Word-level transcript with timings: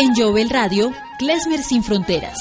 En 0.00 0.14
Jovel 0.14 0.48
Radio, 0.48 0.92
Klesmer 1.18 1.60
sin 1.60 1.82
fronteras. 1.82 2.38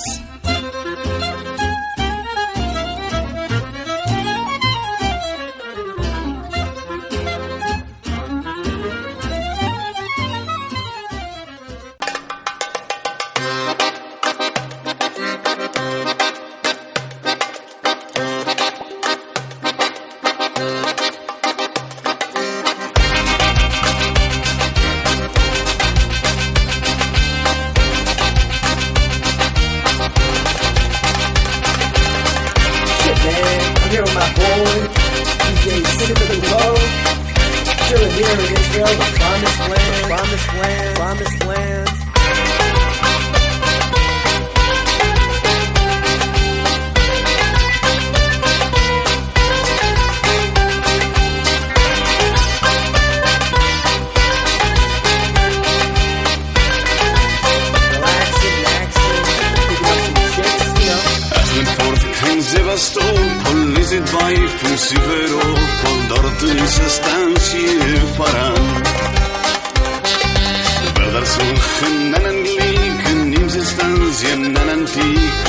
Menschen 71.58 72.12
nennen 72.12 72.44
Geliebten, 72.44 73.34
ihm 73.34 73.48
ist 73.48 73.76
das, 73.78 74.24
ihr 74.24 74.38
nennen 74.38 74.86
die 74.86 75.47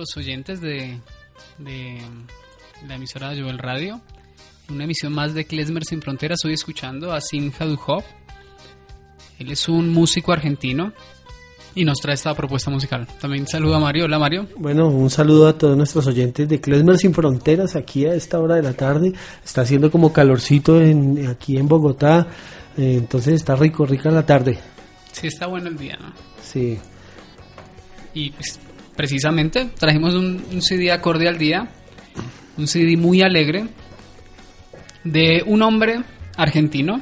los 0.00 0.16
oyentes 0.16 0.62
de, 0.62 0.98
de 1.58 1.98
la 2.88 2.94
emisora 2.94 3.30
de 3.30 3.42
Joel 3.42 3.58
Radio. 3.58 4.00
Una 4.70 4.84
emisión 4.84 5.12
más 5.12 5.34
de 5.34 5.44
Klezmer 5.44 5.84
Sin 5.84 6.00
Fronteras. 6.00 6.38
Estoy 6.38 6.54
escuchando 6.54 7.12
a 7.12 7.20
Simha 7.20 7.66
Duhov. 7.66 8.02
Él 9.38 9.50
es 9.50 9.68
un 9.68 9.90
músico 9.90 10.32
argentino 10.32 10.94
y 11.74 11.84
nos 11.84 11.98
trae 11.98 12.14
esta 12.14 12.34
propuesta 12.34 12.70
musical. 12.70 13.06
También 13.20 13.46
saludo 13.46 13.74
a 13.74 13.78
Mario. 13.78 14.06
Hola 14.06 14.18
Mario. 14.18 14.48
Bueno, 14.56 14.88
un 14.88 15.10
saludo 15.10 15.48
a 15.48 15.58
todos 15.58 15.76
nuestros 15.76 16.06
oyentes 16.06 16.48
de 16.48 16.60
Klezmer 16.62 16.96
Sin 16.96 17.12
Fronteras 17.12 17.76
aquí 17.76 18.06
a 18.06 18.14
esta 18.14 18.38
hora 18.40 18.54
de 18.54 18.62
la 18.62 18.72
tarde. 18.72 19.12
Está 19.44 19.62
haciendo 19.62 19.90
como 19.90 20.14
calorcito 20.14 20.80
en, 20.80 21.26
aquí 21.26 21.58
en 21.58 21.68
Bogotá, 21.68 22.26
eh, 22.78 22.94
entonces 22.96 23.34
está 23.34 23.54
rico, 23.54 23.84
rica 23.84 24.10
la 24.10 24.24
tarde. 24.24 24.58
Sí, 25.12 25.26
está 25.26 25.46
bueno 25.46 25.68
el 25.68 25.76
día, 25.76 25.98
¿no? 26.00 26.12
Sí. 26.42 26.78
Y 28.14 28.30
pues, 28.30 28.58
precisamente 29.00 29.64
trajimos 29.78 30.14
un, 30.14 30.44
un 30.52 30.60
CD 30.60 30.92
acorde 30.92 31.26
al 31.26 31.38
día, 31.38 31.70
un 32.58 32.66
CD 32.66 32.98
muy 32.98 33.22
alegre 33.22 33.64
de 35.04 35.42
un 35.46 35.62
hombre 35.62 36.02
argentino 36.36 37.00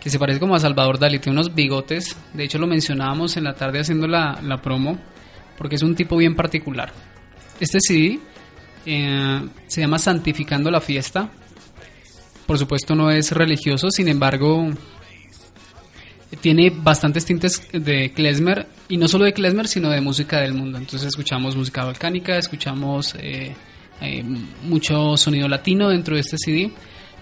que 0.00 0.10
se 0.10 0.18
parece 0.18 0.40
como 0.40 0.56
a 0.56 0.58
Salvador 0.58 0.98
Dalí, 0.98 1.20
tiene 1.20 1.38
unos 1.38 1.54
bigotes, 1.54 2.16
de 2.34 2.42
hecho 2.42 2.58
lo 2.58 2.66
mencionábamos 2.66 3.36
en 3.36 3.44
la 3.44 3.54
tarde 3.54 3.78
haciendo 3.78 4.08
la, 4.08 4.40
la 4.42 4.60
promo, 4.60 4.98
porque 5.56 5.76
es 5.76 5.84
un 5.84 5.94
tipo 5.94 6.16
bien 6.16 6.34
particular. 6.34 6.92
Este 7.60 7.78
CD 7.80 8.18
eh, 8.84 9.40
se 9.68 9.80
llama 9.80 10.00
Santificando 10.00 10.68
la 10.68 10.80
Fiesta, 10.80 11.30
por 12.44 12.58
supuesto 12.58 12.96
no 12.96 13.12
es 13.12 13.30
religioso, 13.30 13.88
sin 13.92 14.08
embargo 14.08 14.68
tiene 16.40 16.70
bastantes 16.70 17.24
tintes 17.24 17.62
de 17.72 18.12
klezmer 18.12 18.66
y 18.88 18.96
no 18.96 19.08
solo 19.08 19.24
de 19.24 19.32
klezmer 19.32 19.66
sino 19.66 19.90
de 19.90 20.00
música 20.00 20.40
del 20.40 20.54
mundo. 20.54 20.78
Entonces 20.78 21.08
escuchamos 21.08 21.56
música 21.56 21.84
balcánica 21.84 22.38
escuchamos 22.38 23.14
eh, 23.18 23.54
eh, 24.00 24.24
mucho 24.62 25.16
sonido 25.16 25.48
latino 25.48 25.88
dentro 25.88 26.14
de 26.14 26.20
este 26.20 26.36
CD 26.38 26.70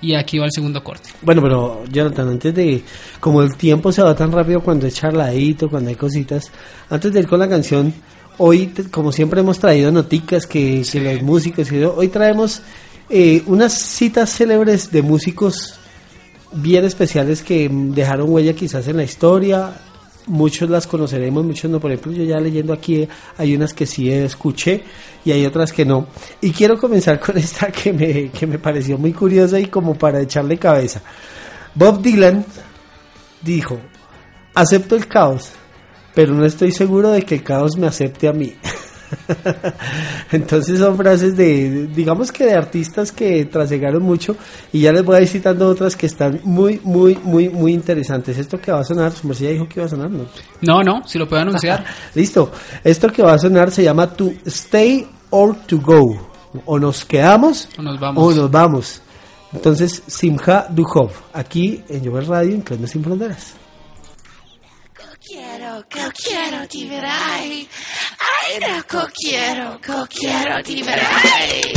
y 0.00 0.14
aquí 0.14 0.38
va 0.38 0.46
el 0.46 0.52
segundo 0.52 0.82
corte. 0.82 1.10
Bueno, 1.22 1.40
pero 1.40 1.84
Jonathan, 1.90 2.28
antes 2.28 2.54
de, 2.54 2.82
como 3.20 3.42
el 3.42 3.56
tiempo 3.56 3.92
se 3.92 4.02
va 4.02 4.14
tan 4.14 4.30
rápido 4.30 4.60
cuando 4.60 4.86
es 4.86 4.94
charladito, 4.94 5.70
cuando 5.70 5.88
hay 5.88 5.96
cositas, 5.96 6.52
antes 6.90 7.12
de 7.12 7.20
ir 7.20 7.26
con 7.26 7.38
la 7.38 7.48
canción, 7.48 7.94
hoy, 8.38 8.72
como 8.90 9.10
siempre 9.10 9.40
hemos 9.40 9.58
traído 9.58 9.90
noticas 9.90 10.46
que, 10.46 10.84
que 10.90 11.00
los 11.00 11.22
músicos, 11.22 11.70
hoy 11.72 12.08
traemos 12.08 12.60
eh, 13.08 13.42
unas 13.46 13.72
citas 13.72 14.30
célebres 14.30 14.90
de 14.90 15.00
músicos 15.00 15.78
bien 16.52 16.84
especiales 16.84 17.42
que 17.42 17.68
dejaron 17.70 18.30
huella 18.30 18.54
quizás 18.54 18.86
en 18.88 18.96
la 18.98 19.04
historia. 19.04 19.72
Muchos 20.26 20.68
las 20.68 20.86
conoceremos, 20.86 21.44
muchos 21.44 21.70
no. 21.70 21.78
Por 21.78 21.92
ejemplo, 21.92 22.12
yo 22.12 22.24
ya 22.24 22.40
leyendo 22.40 22.72
aquí 22.72 23.02
eh, 23.02 23.08
hay 23.38 23.54
unas 23.54 23.72
que 23.72 23.86
sí 23.86 24.10
escuché 24.10 24.82
y 25.24 25.32
hay 25.32 25.46
otras 25.46 25.72
que 25.72 25.84
no. 25.84 26.08
Y 26.40 26.50
quiero 26.50 26.78
comenzar 26.78 27.20
con 27.20 27.36
esta 27.38 27.70
que 27.70 27.92
me, 27.92 28.30
que 28.30 28.46
me 28.46 28.58
pareció 28.58 28.98
muy 28.98 29.12
curiosa 29.12 29.60
y 29.60 29.66
como 29.66 29.94
para 29.94 30.20
echarle 30.20 30.58
cabeza. 30.58 31.02
Bob 31.74 32.00
Dylan 32.00 32.44
dijo, 33.42 33.78
acepto 34.54 34.96
el 34.96 35.06
caos, 35.06 35.52
pero 36.14 36.34
no 36.34 36.44
estoy 36.44 36.72
seguro 36.72 37.10
de 37.10 37.22
que 37.22 37.36
el 37.36 37.42
caos 37.42 37.76
me 37.76 37.86
acepte 37.86 38.28
a 38.28 38.32
mí. 38.32 38.56
Entonces 40.32 40.78
son 40.78 40.96
frases 40.96 41.36
de, 41.36 41.86
digamos 41.94 42.32
que 42.32 42.44
de 42.44 42.54
artistas 42.54 43.12
que 43.12 43.44
trasegaron 43.46 44.02
mucho 44.02 44.36
y 44.72 44.80
ya 44.80 44.92
les 44.92 45.04
voy 45.04 45.16
a 45.16 45.20
ir 45.22 45.28
citando 45.28 45.68
otras 45.68 45.96
que 45.96 46.06
están 46.06 46.40
muy, 46.44 46.80
muy, 46.82 47.18
muy, 47.22 47.48
muy 47.48 47.72
interesantes. 47.72 48.38
Esto 48.38 48.58
que 48.60 48.72
va 48.72 48.80
a 48.80 48.84
sonar, 48.84 49.12
su 49.12 49.26
merced 49.26 49.46
ya 49.46 49.50
dijo 49.52 49.68
que 49.68 49.80
iba 49.80 49.86
a 49.86 49.88
sonar, 49.88 50.10
¿no? 50.10 50.26
no 50.62 50.82
no 50.82 51.06
si 51.06 51.18
lo 51.18 51.28
puedo 51.28 51.42
anunciar 51.42 51.84
Listo, 52.14 52.50
esto 52.82 53.08
que 53.10 53.22
va 53.22 53.34
a 53.34 53.38
sonar 53.38 53.70
se 53.70 53.82
llama 53.82 54.06
To 54.08 54.32
Stay 54.46 55.06
or 55.30 55.54
To 55.66 55.78
Go. 55.80 56.30
O 56.64 56.78
nos 56.78 57.04
quedamos 57.04 57.68
O 57.78 57.82
nos 57.82 58.00
vamos. 58.00 58.22
o 58.22 58.34
nos 58.34 58.50
vamos. 58.50 59.02
Entonces, 59.52 60.02
Simha 60.06 60.66
Duhov, 60.70 61.10
aquí 61.32 61.82
en 61.88 62.02
Llover 62.02 62.26
Radio, 62.28 62.54
en 62.54 62.62
Clemens 62.62 62.90
Sin 62.90 63.02
Fronteras. 63.02 63.54
Cocchiero, 65.26 65.84
cocchiero 65.90 66.66
ti 66.68 66.86
vedrai. 66.86 67.68
Ai 68.46 68.58
da 68.60 68.84
cocchiero, 68.86 69.80
cocchiero 69.84 70.62
ti 70.62 70.80
vedrai. 70.84 71.72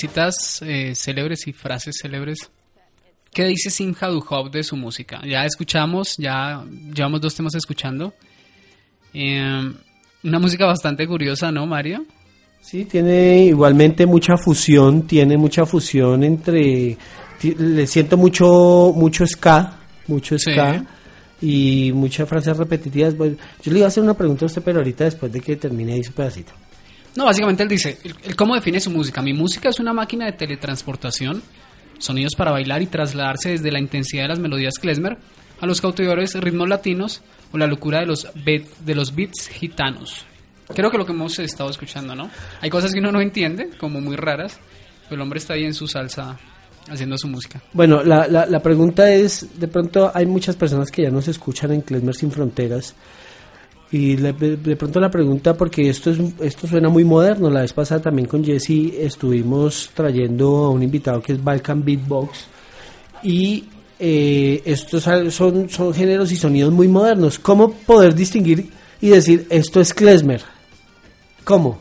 Citas 0.00 0.60
eh, 0.62 0.94
célebres 0.94 1.46
y 1.46 1.52
frases 1.52 1.96
célebres, 2.00 2.50
¿qué 3.32 3.44
dice 3.44 3.70
Simha 3.70 4.08
Duhov 4.08 4.50
de 4.50 4.62
su 4.62 4.76
música? 4.76 5.20
Ya 5.26 5.44
escuchamos, 5.44 6.16
ya 6.18 6.64
llevamos 6.94 7.20
dos 7.20 7.34
temas 7.34 7.54
escuchando. 7.54 8.12
Eh, 9.14 9.72
una 10.22 10.38
música 10.38 10.66
bastante 10.66 11.06
curiosa, 11.06 11.50
¿no, 11.50 11.66
Mario? 11.66 12.04
Sí, 12.60 12.84
tiene 12.84 13.44
igualmente 13.46 14.04
mucha 14.06 14.36
fusión, 14.36 15.06
tiene 15.06 15.36
mucha 15.36 15.64
fusión 15.64 16.22
entre, 16.22 16.96
le 17.42 17.86
siento 17.86 18.16
mucho, 18.16 18.92
mucho 18.94 19.26
ska, 19.26 19.78
mucho 20.06 20.38
Sí. 20.38 20.52
ska 20.52 20.84
y 21.40 21.90
muchas 21.94 22.28
frases 22.28 22.56
repetitivas. 22.58 23.16
Bueno, 23.16 23.36
yo 23.62 23.72
le 23.72 23.78
iba 23.78 23.86
a 23.86 23.88
hacer 23.88 24.02
una 24.02 24.12
pregunta 24.14 24.44
a 24.44 24.46
usted, 24.46 24.62
pero 24.62 24.78
ahorita 24.78 25.04
después 25.04 25.32
de 25.32 25.40
que 25.40 25.56
termine 25.56 25.94
ahí 25.94 26.04
su 26.04 26.12
pedacito. 26.12 26.52
No, 27.16 27.24
básicamente 27.24 27.62
él 27.62 27.68
dice, 27.68 27.98
él- 28.04 28.36
¿cómo 28.36 28.54
define 28.54 28.80
su 28.80 28.90
música? 28.90 29.20
Mi 29.22 29.32
música 29.32 29.68
es 29.68 29.80
una 29.80 29.92
máquina 29.92 30.26
de 30.26 30.32
teletransportación, 30.32 31.42
sonidos 31.98 32.34
para 32.36 32.50
bailar 32.52 32.82
y 32.82 32.86
trasladarse 32.86 33.50
desde 33.50 33.70
la 33.72 33.78
intensidad 33.80 34.22
de 34.24 34.28
las 34.28 34.38
melodías 34.38 34.74
klezmer 34.80 35.18
a 35.60 35.66
los 35.66 35.80
cautivadores 35.80 36.34
ritmos 36.40 36.68
latinos 36.68 37.20
o 37.52 37.58
la 37.58 37.66
locura 37.66 38.00
de 38.00 38.06
los, 38.06 38.26
beat- 38.34 38.68
de 38.84 38.94
los 38.94 39.14
beats 39.14 39.48
gitanos. 39.48 40.24
Creo 40.74 40.90
que 40.90 40.98
lo 40.98 41.04
que 41.04 41.12
hemos 41.12 41.38
estado 41.40 41.68
escuchando, 41.68 42.14
¿no? 42.14 42.30
Hay 42.60 42.70
cosas 42.70 42.92
que 42.92 43.00
uno 43.00 43.10
no 43.10 43.20
entiende, 43.20 43.70
como 43.78 44.00
muy 44.00 44.14
raras, 44.16 44.58
pero 45.08 45.16
el 45.16 45.22
hombre 45.22 45.38
está 45.40 45.54
ahí 45.54 45.64
en 45.64 45.74
su 45.74 45.88
salsa 45.88 46.38
haciendo 46.88 47.18
su 47.18 47.26
música. 47.28 47.60
Bueno, 47.72 48.02
la, 48.04 48.26
la, 48.28 48.60
pregunta 48.62 49.10
es, 49.12 49.58
de 49.58 49.66
pronto 49.68 50.12
hay 50.14 50.26
muchas 50.26 50.54
personas 50.56 50.90
que 50.90 51.02
ya 51.02 51.10
nos 51.10 51.26
escuchan 51.28 51.72
en 51.72 51.82
Klezmer 51.82 52.14
Sin 52.14 52.30
Fronteras 52.30 52.94
y 53.92 54.16
le- 54.16 54.32
de, 54.32 54.76
pronto 54.76 55.00
la 55.00 55.10
pregunta, 55.10 55.54
porque 55.54 55.88
esto, 55.88 56.10
es, 56.10 56.18
esto 56.40 56.66
suena 56.66 56.88
muy 56.88 57.04
moderno, 57.04 57.50
la 57.50 57.62
vez 57.62 57.72
pasada 57.72 58.00
también 58.02 58.28
con 58.28 58.44
Jesse 58.44 58.94
estuvimos 58.98 59.90
trayendo 59.94 60.64
a 60.64 60.70
un 60.70 60.82
invitado 60.82 61.20
que 61.22 61.32
es 61.32 61.42
Balkan 61.42 61.84
Beatbox 61.84 62.46
y 63.22 63.64
eh, 63.98 64.62
estos 64.64 65.02
son, 65.34 65.68
son 65.68 65.92
géneros 65.94 66.32
y 66.32 66.36
sonidos 66.36 66.72
muy 66.72 66.88
modernos. 66.88 67.38
¿Cómo 67.38 67.72
poder 67.72 68.14
distinguir 68.14 68.70
y 69.00 69.08
decir 69.08 69.46
esto 69.50 69.80
es 69.80 69.92
Klezmer? 69.92 70.42
¿Cómo? 71.44 71.78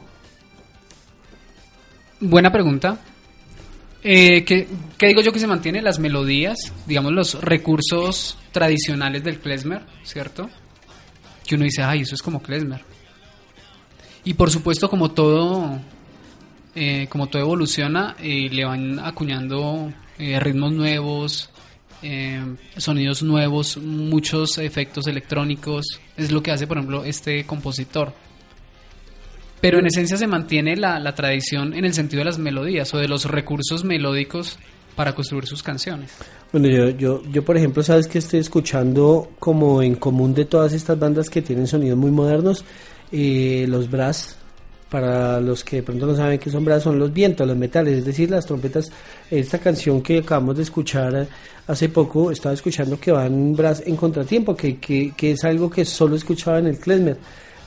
Buena 2.20 2.52
pregunta. 2.52 2.98
Eh, 4.04 4.44
¿qué, 4.46 4.68
qué 4.98 5.08
digo 5.08 5.22
yo 5.22 5.32
que 5.32 5.40
se 5.40 5.48
mantiene? 5.48 5.82
Las 5.82 6.00
melodías, 6.00 6.58
digamos 6.88 7.12
los 7.14 7.42
recursos 7.42 8.38
tradicionales 8.52 9.24
del 9.24 9.40
klezmer, 9.40 9.82
¿cierto? 10.04 10.50
Que 11.50 11.56
uno 11.56 11.64
dice, 11.64 11.82
ay, 11.82 12.02
eso 12.02 12.14
es 12.14 12.22
como 12.22 12.44
klezmer. 12.44 12.82
Y 14.24 14.36
por 14.36 14.52
supuesto, 14.52 14.88
como 14.88 15.10
todo, 15.10 15.80
eh, 16.76 17.08
como 17.10 17.26
todo 17.26 17.42
evoluciona, 17.42 18.16
eh, 18.20 18.50
le 18.52 18.66
van 18.66 19.00
acuñando 19.00 19.92
eh, 20.20 20.40
ritmos 20.40 20.74
nuevos, 20.74 21.50
eh, 22.04 22.40
sonidos 22.78 23.24
nuevos, 23.24 23.78
muchos 23.78 24.60
efectos 24.60 25.08
electrónicos. 25.08 26.00
Es 26.16 26.32
lo 26.32 26.44
que 26.44 26.52
hace, 26.52 26.68
por 26.68 26.78
ejemplo, 26.78 27.04
este 27.04 27.44
compositor. 27.48 28.14
Pero 29.60 29.80
en 29.80 29.88
esencia 29.88 30.18
se 30.18 30.28
mantiene 30.28 30.76
la, 30.76 31.00
la 31.00 31.16
tradición 31.16 31.74
en 31.74 31.84
el 31.84 31.96
sentido 31.96 32.20
de 32.20 32.26
las 32.26 32.38
melodías 32.38 32.94
o 32.94 33.00
de 33.00 33.08
los 33.08 33.26
recursos 33.26 33.84
melódicos 33.84 34.60
para 34.96 35.16
construir 35.16 35.48
sus 35.48 35.64
canciones. 35.64 36.16
Bueno, 36.52 36.68
yo, 36.68 36.90
yo, 36.90 37.22
yo 37.32 37.46
por 37.46 37.58
ejemplo, 37.58 37.84
sabes 37.84 38.08
que 38.08 38.18
estoy 38.18 38.40
escuchando 38.40 39.30
como 39.38 39.84
en 39.84 39.96
común 39.96 40.34
de 40.34 40.46
todas 40.46 40.74
estas 40.74 40.98
bandas 40.98 41.30
que 41.30 41.44
tienen 41.44 41.68
sonidos 41.68 41.98
muy 41.98 42.10
modernos, 42.10 42.66
eh, 43.12 43.66
los 43.70 43.90
brass, 43.90 44.36
para 44.90 45.40
los 45.40 45.64
que 45.64 45.78
de 45.78 45.84
pronto 45.84 46.08
no 46.08 46.16
saben 46.16 46.40
qué 46.40 46.50
son 46.50 46.66
brass, 46.66 46.82
son 46.82 46.98
los 46.98 47.14
vientos, 47.14 47.48
los 47.48 47.56
metales, 47.56 48.00
es 48.00 48.06
decir, 48.06 48.32
las 48.32 48.48
trompetas. 48.48 48.92
Esta 49.30 49.60
canción 49.60 50.02
que 50.02 50.18
acabamos 50.20 50.58
de 50.58 50.64
escuchar 50.64 51.28
hace 51.68 51.90
poco, 51.90 52.32
estaba 52.32 52.56
escuchando 52.56 53.00
que 53.00 53.12
van 53.12 53.56
brass 53.56 53.84
en 53.86 53.96
contratiempo, 53.96 54.56
que, 54.56 54.80
que, 54.80 55.14
que 55.16 55.34
es 55.34 55.44
algo 55.44 55.70
que 55.70 55.86
solo 55.86 56.16
escuchaba 56.16 56.58
en 56.58 56.66
el 56.66 56.80
klezmer. 56.80 57.18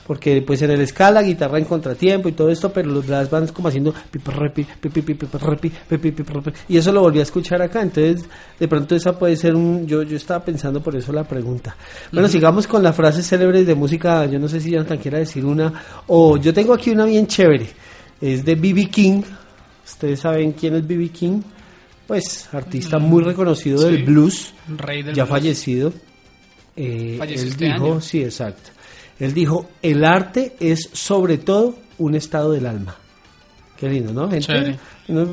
Porque 0.05 0.41
pues 0.41 0.61
en 0.61 0.71
el 0.71 0.85
ska 0.85 1.11
la 1.11 1.23
guitarra 1.23 1.57
en 1.57 1.65
contratiempo 1.65 2.27
y 2.27 2.33
todo 2.33 2.49
esto, 2.49 2.73
pero 2.73 2.89
los 2.89 3.07
brass 3.07 3.29
van 3.29 3.47
como 3.47 3.69
haciendo 3.69 3.93
y 6.67 6.77
eso 6.77 6.91
lo 6.91 7.01
volví 7.01 7.19
a 7.19 7.23
escuchar 7.23 7.61
acá, 7.61 7.81
entonces 7.81 8.25
de 8.59 8.67
pronto 8.67 8.95
esa 8.95 9.17
puede 9.17 9.35
ser 9.37 9.55
un, 9.55 9.87
yo, 9.87 10.03
yo 10.03 10.17
estaba 10.17 10.43
pensando 10.43 10.81
por 10.81 10.95
eso 10.95 11.13
la 11.13 11.23
pregunta. 11.23 11.75
Bueno, 12.11 12.27
sigamos 12.27 12.67
con 12.67 12.83
las 12.83 12.95
frases 12.95 13.27
célebres 13.27 13.65
de 13.65 13.75
música, 13.75 14.25
yo 14.25 14.39
no 14.39 14.47
sé 14.47 14.59
si 14.59 14.71
Jonathan 14.71 14.97
quiera 14.97 15.19
decir 15.19 15.45
una, 15.45 15.71
o 16.07 16.37
yo 16.37 16.53
tengo 16.53 16.73
aquí 16.73 16.91
una 16.91 17.05
bien 17.05 17.27
chévere, 17.27 17.67
es 18.19 18.43
de 18.43 18.55
B.B. 18.55 18.89
King, 18.89 19.21
ustedes 19.85 20.19
saben 20.19 20.51
quién 20.53 20.75
es 20.75 20.85
B.B. 20.85 21.09
King, 21.09 21.41
pues 22.07 22.49
artista 22.53 22.99
muy 22.99 23.23
reconocido 23.23 23.77
sí. 23.77 23.85
del 23.85 24.03
blues, 24.03 24.53
Rey 24.67 25.01
del 25.01 25.15
ya 25.15 25.23
blues. 25.23 25.29
fallecido. 25.29 25.93
Eh, 26.75 27.15
Falleció 27.19 27.43
él 27.43 27.49
este 27.51 27.65
dijo, 27.65 27.85
año. 27.85 28.01
sí, 28.01 28.23
exacto. 28.23 28.71
Él 29.19 29.33
dijo, 29.33 29.69
el 29.81 30.03
arte 30.03 30.55
es 30.59 30.89
sobre 30.93 31.37
todo 31.37 31.75
un 31.99 32.15
estado 32.15 32.51
del 32.51 32.65
alma. 32.65 32.95
Qué 33.77 33.89
lindo, 33.89 34.13
¿no? 34.13 34.29
Gente, 34.29 34.77
no, 35.09 35.27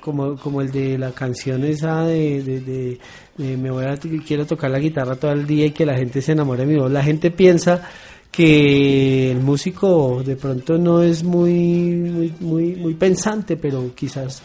como, 0.00 0.36
como 0.36 0.60
el 0.60 0.70
de 0.70 0.96
la 0.98 1.10
canción 1.12 1.64
esa 1.64 2.02
de, 2.06 2.42
de, 2.42 2.60
de- 2.60 2.98
de 3.38 3.56
me 3.56 3.70
voy 3.70 3.84
a 3.84 3.96
quiero 4.26 4.46
tocar 4.46 4.70
la 4.70 4.78
guitarra 4.78 5.16
todo 5.16 5.32
el 5.32 5.46
día 5.46 5.66
y 5.66 5.70
que 5.72 5.84
la 5.84 5.96
gente 5.96 6.22
se 6.22 6.32
enamore 6.32 6.64
de 6.64 6.72
mi 6.72 6.78
voz. 6.78 6.90
La 6.90 7.02
gente 7.02 7.30
piensa 7.30 7.82
que 8.30 9.30
el 9.32 9.40
músico 9.40 10.22
de 10.24 10.36
pronto 10.36 10.78
no 10.78 11.02
es 11.02 11.22
muy 11.24 11.50
muy 11.94 12.34
muy, 12.40 12.76
muy 12.76 12.94
pensante, 12.94 13.56
pero 13.56 13.92
quizás 13.94 14.42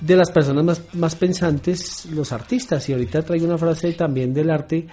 de 0.00 0.16
las 0.16 0.30
personas 0.30 0.64
más, 0.64 0.82
más 0.94 1.14
pensantes 1.14 2.06
los 2.06 2.32
artistas. 2.32 2.88
Y 2.88 2.92
ahorita 2.92 3.22
traigo 3.22 3.46
una 3.46 3.58
frase 3.58 3.92
también 3.92 4.32
del 4.34 4.50
arte, 4.50 4.86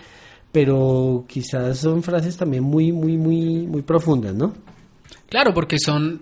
pero 0.54 1.26
quizás 1.28 1.80
son 1.80 2.04
frases 2.04 2.38
también 2.38 2.64
muy 2.64 2.94
muy 2.94 3.18
muy 3.18 3.68
muy 3.68 3.82
profundas, 3.82 4.34
¿no? 4.34 4.54
Claro, 5.28 5.54
porque 5.54 5.78
son, 5.80 6.22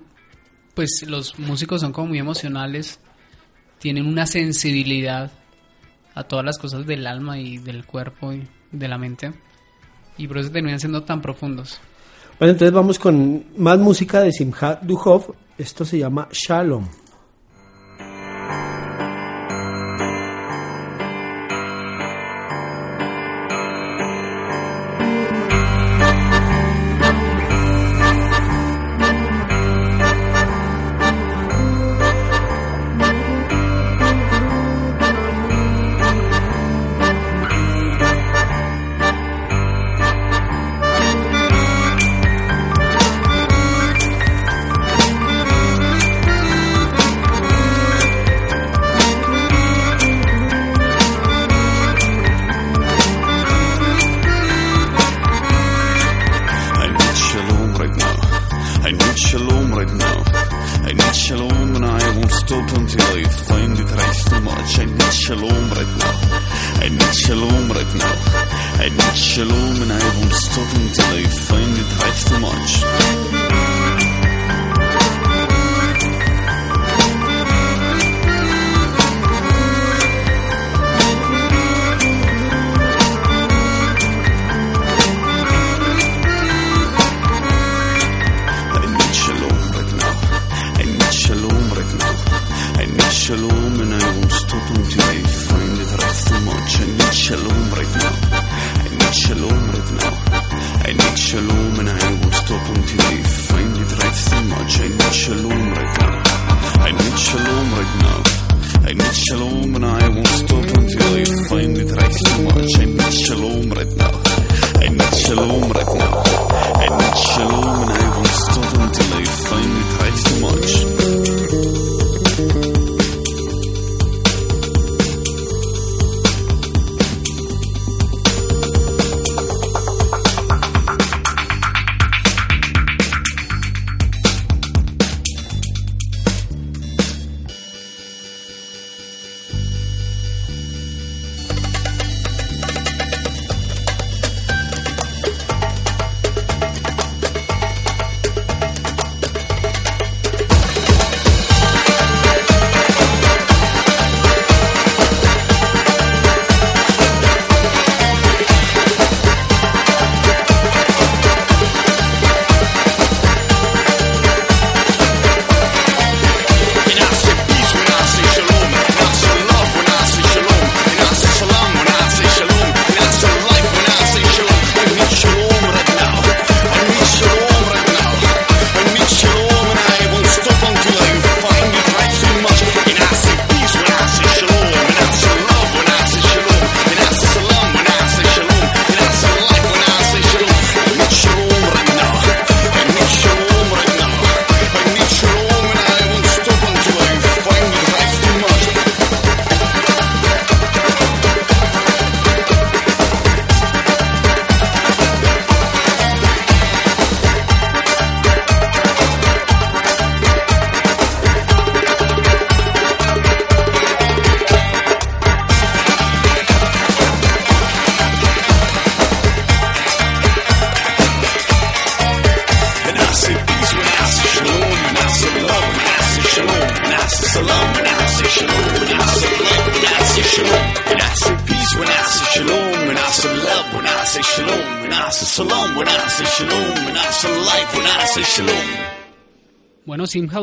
pues 0.74 1.04
los 1.06 1.38
músicos 1.38 1.82
son 1.82 1.92
como 1.92 2.08
muy 2.08 2.20
emocionales, 2.20 3.00
tienen 3.78 4.08
una 4.08 4.26
sensibilidad 4.26 5.32
a 6.16 6.24
todas 6.24 6.46
las 6.46 6.58
cosas 6.58 6.88
del 6.88 7.06
alma 7.06 7.38
y 7.40 7.58
del 7.58 7.86
cuerpo 7.86 8.32
y 8.32 8.48
de 8.72 8.88
la 8.88 8.98
mente, 8.98 9.34
y 10.18 10.28
por 10.28 10.38
eso 10.38 10.50
terminan 10.50 10.80
siendo 10.80 11.04
tan 11.04 11.22
profundos. 11.22 11.80
Bueno, 12.40 12.54
entonces 12.54 12.74
vamos 12.74 12.98
con 12.98 13.46
más 13.58 13.78
música 13.78 14.22
de 14.22 14.32
Simhat 14.32 14.82
Duhov. 14.84 15.36
Esto 15.58 15.84
se 15.86 16.00
llama 16.00 16.28
Shalom. 16.32 16.88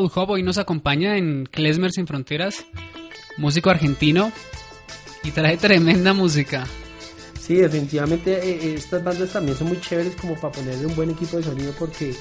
Hop 0.05 0.29
hoy 0.29 0.43
nos 0.43 0.57
acompaña 0.57 1.17
en 1.17 1.45
Klezmer 1.45 1.91
Sin 1.91 2.07
Fronteras, 2.07 2.65
músico 3.37 3.69
argentino, 3.69 4.31
y 5.23 5.31
trae 5.31 5.57
tremenda 5.57 6.13
música. 6.13 6.65
Sí, 7.39 7.55
definitivamente 7.55 8.33
eh, 8.33 8.59
eh, 8.61 8.73
estas 8.75 9.03
bandas 9.03 9.31
también 9.31 9.57
son 9.57 9.67
muy 9.67 9.81
chéveres 9.81 10.15
como 10.15 10.35
para 10.35 10.53
ponerle 10.53 10.85
un 10.85 10.95
buen 10.95 11.09
equipo 11.09 11.37
de 11.37 11.43
sonido 11.43 11.73
porque 11.77 12.13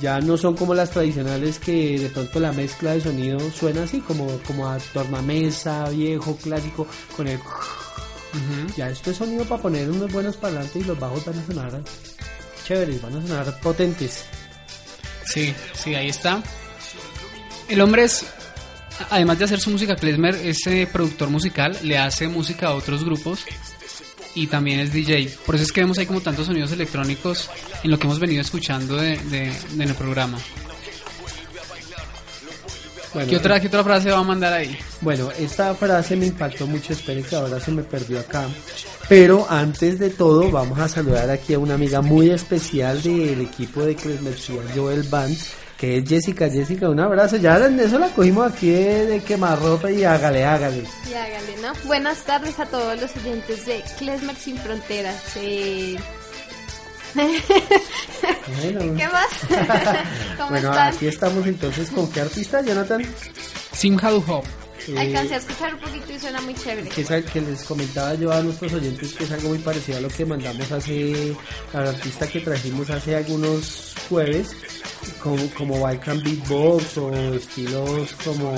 ya 0.00 0.20
no 0.20 0.36
son 0.36 0.56
como 0.56 0.74
las 0.74 0.90
tradicionales 0.90 1.58
que 1.58 1.98
de 1.98 2.08
pronto 2.08 2.40
la 2.40 2.52
mezcla 2.52 2.92
de 2.92 3.00
sonido 3.00 3.38
suena 3.50 3.82
así 3.82 4.00
como, 4.00 4.28
como 4.46 4.68
a 4.68 4.78
tornamesa, 4.78 5.88
viejo, 5.90 6.36
clásico, 6.36 6.86
con 7.16 7.28
el... 7.28 7.38
Ya 8.76 8.88
esto 8.88 9.10
es 9.10 9.16
sonido 9.16 9.44
para 9.44 9.60
poner 9.60 9.90
unos 9.90 10.12
buenos 10.12 10.36
parlantes 10.36 10.76
y 10.76 10.84
los 10.84 10.98
bajos 10.98 11.24
van 11.24 11.38
a 11.38 11.46
sonar 11.46 11.82
chéveres, 12.64 13.02
van 13.02 13.16
a 13.16 13.26
sonar 13.26 13.60
potentes. 13.60 14.24
Sí, 15.24 15.52
sí, 15.74 15.94
ahí 15.94 16.08
está. 16.08 16.40
El 17.70 17.80
hombre 17.80 18.04
es, 18.04 18.24
además 19.10 19.38
de 19.38 19.44
hacer 19.46 19.60
su 19.60 19.70
música, 19.70 19.96
Klezmer 19.96 20.34
es 20.34 20.66
eh, 20.66 20.88
productor 20.92 21.30
musical, 21.30 21.76
le 21.82 21.96
hace 21.98 22.28
música 22.28 22.68
a 22.68 22.74
otros 22.74 23.04
grupos 23.04 23.40
y 24.34 24.46
también 24.48 24.80
es 24.80 24.92
DJ. 24.92 25.30
Por 25.46 25.54
eso 25.54 25.64
es 25.64 25.72
que 25.72 25.80
vemos 25.80 25.98
ahí 25.98 26.06
como 26.06 26.20
tantos 26.20 26.46
sonidos 26.46 26.72
electrónicos 26.72 27.48
en 27.82 27.90
lo 27.90 27.98
que 27.98 28.06
hemos 28.06 28.18
venido 28.18 28.40
escuchando 28.42 28.96
de, 28.96 29.16
de- 29.18 29.52
de 29.72 29.84
en 29.84 29.88
el 29.90 29.94
programa. 29.94 30.38
Bueno, 33.12 33.28
¿Qué 33.28 33.36
otra, 33.36 33.58
¿Qué 33.60 33.66
otra 33.66 33.82
frase 33.82 34.10
va 34.12 34.18
a 34.18 34.22
mandar 34.22 34.52
ahí? 34.52 34.76
Bueno, 35.00 35.30
esta 35.36 35.74
frase 35.74 36.14
me 36.14 36.26
impactó 36.26 36.68
mucho, 36.68 36.92
esperen 36.92 37.24
que 37.24 37.34
ahora 37.34 37.58
se 37.58 37.72
me 37.72 37.82
perdió 37.82 38.20
acá. 38.20 38.46
Pero 39.08 39.46
antes 39.50 39.98
de 39.98 40.10
todo, 40.10 40.48
vamos 40.52 40.78
a 40.78 40.88
saludar 40.88 41.28
aquí 41.28 41.54
a 41.54 41.58
una 41.58 41.74
amiga 41.74 42.00
muy 42.02 42.30
especial 42.30 43.02
del 43.02 43.40
equipo 43.40 43.82
de 43.82 43.96
Cresmercial 43.96 44.60
Joel 44.76 45.02
Band, 45.04 45.36
que 45.80 45.96
es 45.96 46.04
Jessica. 46.08 46.50
Jessica, 46.50 46.90
un 46.90 47.00
abrazo. 47.00 47.36
Ya 47.38 47.56
en 47.56 47.80
eso 47.80 47.98
la 47.98 48.08
cogimos 48.10 48.52
aquí 48.52 48.70
de, 48.70 49.06
de 49.06 49.20
quemarropa 49.20 49.90
y 49.90 50.04
hágale, 50.04 50.44
hágale. 50.44 50.84
Y 51.10 51.14
hágale, 51.14 51.56
¿no? 51.62 51.72
Buenas 51.86 52.18
tardes 52.18 52.60
a 52.60 52.66
todos 52.66 53.00
los 53.00 53.16
oyentes 53.16 53.64
de 53.64 53.82
Klesmer 53.98 54.36
Sin 54.36 54.58
Fronteras. 54.58 55.16
Eh, 55.36 55.96
Bueno, 57.14 58.80
¿Qué 58.96 59.08
más? 59.08 59.26
¿Cómo 60.36 60.50
bueno 60.50 60.70
están? 60.70 60.94
aquí 60.94 61.06
estamos 61.06 61.46
entonces 61.46 61.90
con 61.90 62.10
qué 62.12 62.20
artista, 62.20 62.60
Jonathan. 62.60 63.02
Simha 63.72 64.12
Hop. 64.12 64.44
Eh, 64.88 64.98
Alcancé 64.98 65.34
a 65.34 65.38
escuchar 65.38 65.74
un 65.74 65.80
poquito 65.80 66.12
y 66.12 66.18
suena 66.18 66.40
muy 66.40 66.54
chévere. 66.54 66.88
que, 66.88 67.02
es 67.02 67.24
que 67.26 67.40
les 67.40 67.64
comentaba 67.64 68.14
yo 68.14 68.32
a 68.32 68.42
nuestros 68.42 68.72
oyentes 68.72 69.12
que 69.12 69.24
es 69.24 69.32
algo 69.32 69.50
muy 69.50 69.58
parecido 69.58 69.98
a 69.98 70.00
lo 70.00 70.08
que 70.08 70.24
mandamos 70.24 70.72
hace 70.72 71.34
al 71.72 71.88
artista 71.88 72.26
que 72.26 72.40
trajimos 72.40 72.88
hace 72.90 73.16
algunos 73.16 73.94
jueves 74.08 74.56
como, 75.22 75.46
como 75.50 75.80
Balkan 75.80 76.22
Beatbox 76.22 76.98
o 76.98 77.14
estilos 77.34 78.12
como 78.24 78.54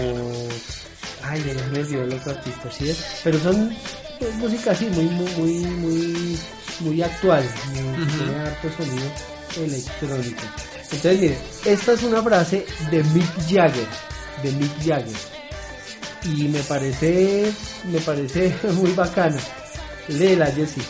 ay 1.24 1.42
ya 1.44 1.68
me 1.70 1.80
olvidó 1.80 2.02
el 2.04 2.12
otro 2.14 2.32
artista 2.32 2.70
sí 2.70 2.90
es 2.90 3.20
pero 3.24 3.38
son 3.38 3.76
pues, 4.18 4.34
música 4.36 4.70
así 4.70 4.86
muy 4.86 5.04
muy 5.04 5.30
muy 5.34 5.58
muy, 5.66 6.38
muy 6.80 7.02
actual 7.02 7.44
muy, 7.72 8.06
tiene 8.06 8.38
harto 8.38 8.68
sonido 8.76 9.10
electrónico. 9.56 10.42
Entonces 10.84 11.20
miren 11.20 11.38
esta 11.64 11.92
es 11.92 12.02
una 12.02 12.22
frase 12.22 12.66
de 12.90 13.02
Mick 13.04 13.48
Jagger 13.48 13.88
de 14.42 14.52
Mick 14.52 14.78
Jagger 14.84 15.41
y 16.24 16.48
me 16.48 16.60
parece 16.60 17.52
me 17.84 18.00
parece 18.00 18.54
muy 18.72 18.92
bacana 18.92 19.38
léela 20.08 20.46
Jessie 20.46 20.82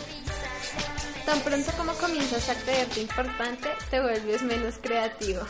Tan 1.25 1.39
pronto 1.39 1.71
como 1.77 1.93
comienzas 1.93 2.49
a 2.49 2.55
creerte 2.55 2.99
importante, 2.99 3.69
te 3.89 4.01
vuelves 4.01 4.41
menos 4.41 4.75
creativo. 4.81 5.41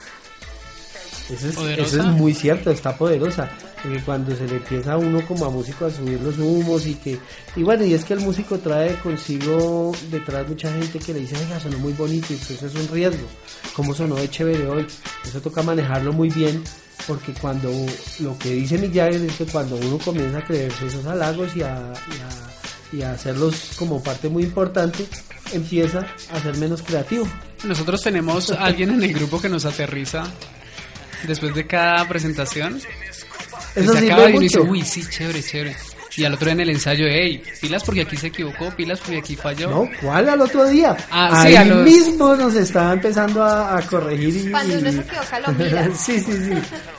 eso 1.31 1.47
es, 1.47 1.57
eso 1.79 1.99
es 1.99 2.05
muy 2.05 2.33
cierto 2.35 2.69
está 2.69 2.95
poderosa 2.95 3.49
porque 3.81 3.99
cuando 4.01 4.35
se 4.35 4.47
le 4.47 4.57
empieza 4.57 4.93
a 4.93 4.97
uno 4.97 5.25
como 5.25 5.45
a 5.45 5.49
músico 5.49 5.85
a 5.85 5.91
subir 5.91 6.21
los 6.21 6.37
humos 6.37 6.85
y 6.85 6.95
que 6.95 7.19
y 7.55 7.63
bueno 7.63 7.83
y 7.83 7.93
es 7.93 8.05
que 8.05 8.13
el 8.13 8.19
músico 8.19 8.59
trae 8.59 8.95
consigo 8.99 9.91
detrás 10.11 10.47
mucha 10.47 10.71
gente 10.71 10.99
que 10.99 11.13
le 11.13 11.21
dice 11.21 11.35
oiga 11.37 11.59
sonó 11.59 11.79
muy 11.79 11.93
bonito 11.93 12.33
y 12.33 12.37
pues 12.37 12.51
eso 12.51 12.67
es 12.67 12.75
un 12.75 12.87
riesgo. 12.87 13.27
Como 13.75 13.93
sonó 13.95 14.15
de 14.15 14.29
chévere 14.29 14.67
hoy 14.67 14.85
eso 15.25 15.41
toca 15.41 15.63
manejarlo 15.63 16.13
muy 16.13 16.29
bien 16.29 16.63
porque 17.07 17.33
cuando 17.33 17.69
lo 18.19 18.37
que 18.37 18.51
dice 18.51 18.77
Jagger 18.77 19.15
es 19.25 19.35
que 19.35 19.45
cuando 19.45 19.75
uno 19.75 19.97
comienza 19.99 20.37
a 20.39 20.45
creerse 20.45 20.87
esos 20.87 21.05
halagos 21.05 21.55
y 21.55 21.61
a, 21.61 21.65
y 21.67 22.21
a- 22.21 22.97
y 22.97 23.01
a 23.01 23.11
hacerlos 23.13 23.71
como 23.75 24.03
parte 24.03 24.29
muy 24.29 24.43
importante 24.43 25.07
empieza 25.51 26.05
a 26.31 26.39
ser 26.39 26.55
menos 26.57 26.83
creativo 26.83 27.27
Nosotros 27.63 28.01
tenemos 28.01 28.51
a 28.51 28.63
alguien 28.65 28.91
en 28.91 29.03
el 29.03 29.13
grupo 29.13 29.41
que 29.41 29.49
nos 29.49 29.65
aterriza 29.65 30.23
después 31.27 31.55
de 31.55 31.65
cada 31.65 32.07
presentación. 32.07 32.79
eso 33.75 33.93
se 33.93 34.05
acaba 34.11 34.29
y 34.29 34.33
uno 34.33 34.41
dice, 34.41 34.59
uy, 34.59 34.83
sí, 34.83 35.03
chévere, 35.09 35.41
chévere. 35.41 35.75
Y 36.15 36.25
al 36.25 36.33
otro 36.35 36.45
día 36.45 36.53
en 36.53 36.59
el 36.61 36.69
ensayo, 36.69 37.05
hey, 37.09 37.41
pilas 37.59 37.83
porque 37.83 38.01
aquí 38.01 38.15
se 38.17 38.27
equivocó, 38.27 38.69
pilas 38.75 38.99
porque 38.99 39.17
aquí 39.17 39.35
falló. 39.35 39.69
No, 39.69 39.89
¿cuál 40.01 40.29
al 40.29 40.41
otro 40.41 40.67
día? 40.67 40.95
Ah, 41.09 41.41
Ahí 41.41 41.51
sí, 41.51 41.57
a 41.57 41.65
los- 41.65 41.83
mismo 41.83 42.35
nos 42.35 42.53
estaba 42.55 42.93
empezando 42.93 43.41
a, 43.43 43.77
a 43.77 43.81
corregir. 43.81 44.35
Y, 44.47 44.51
Cuando 44.51 44.77
uno 44.77 44.91
se 44.91 44.97
equivoca, 45.01 45.39
lo 45.39 45.53
mira. 45.53 45.89
sí, 45.95 46.19
sí, 46.19 46.31
sí. 46.31 46.51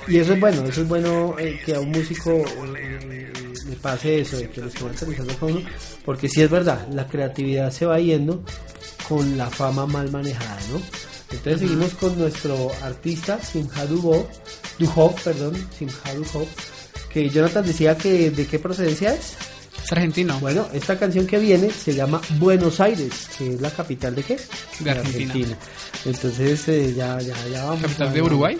Y 0.08 0.18
eso 0.18 0.32
es 0.34 0.40
bueno, 0.40 0.64
eso 0.68 0.82
es 0.82 0.88
bueno 0.88 1.36
eh, 1.38 1.60
que 1.64 1.74
a 1.74 1.80
un 1.80 1.90
músico 1.92 2.44
eh, 2.76 3.32
le 3.68 3.76
pase 3.76 4.20
eso, 4.20 4.36
de 4.36 4.48
que 4.50 4.60
lo 4.60 4.66
estén 4.66 4.88
actualizando 4.88 5.34
con 5.38 5.52
uno, 5.52 5.68
porque 6.04 6.28
sí 6.28 6.42
es 6.42 6.50
verdad, 6.50 6.86
la 6.90 7.06
creatividad 7.06 7.70
se 7.70 7.86
va 7.86 7.98
yendo 8.00 8.42
con 9.08 9.36
la 9.38 9.48
fama 9.48 9.86
mal 9.86 10.10
manejada, 10.10 10.58
¿no? 10.72 10.80
Entonces 11.30 11.60
seguimos 11.62 11.94
con 11.94 12.18
nuestro 12.18 12.70
artista 12.82 13.38
Simha 13.42 13.86
Duho, 13.86 14.28
Duho, 14.78 15.14
perdón, 15.24 15.54
Simha 15.78 16.14
Duho, 16.14 16.46
que 17.14 17.30
Jonathan 17.30 17.64
decía 17.64 17.96
que 17.96 18.30
de 18.30 18.46
qué 18.46 18.58
procedencia 18.58 19.14
es. 19.14 19.36
Es 19.84 19.92
argentino. 19.92 20.38
Bueno, 20.40 20.66
esta 20.72 20.98
canción 20.98 21.26
que 21.26 21.38
viene 21.38 21.70
se 21.70 21.94
llama 21.94 22.20
Buenos 22.38 22.80
Aires, 22.80 23.28
que 23.38 23.54
es 23.54 23.60
la 23.60 23.70
capital 23.70 24.14
de 24.14 24.22
qué? 24.24 24.38
De 24.80 24.90
Argentina. 24.90 25.56
Entonces 26.04 26.68
eh, 26.68 26.92
ya, 26.96 27.18
ya, 27.20 27.34
ya 27.52 27.64
vamos. 27.64 27.82
¿Capital 27.82 28.08
a- 28.08 28.12
de 28.12 28.22
Uruguay? 28.22 28.58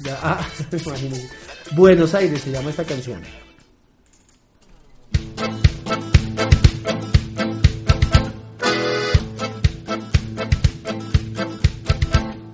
Ya, 0.00 0.18
ah, 0.22 0.48
imagínense. 0.72 1.28
Buenos 1.72 2.14
Aires 2.14 2.40
se 2.42 2.50
llama 2.52 2.70
esta 2.70 2.84
canción. 2.84 3.20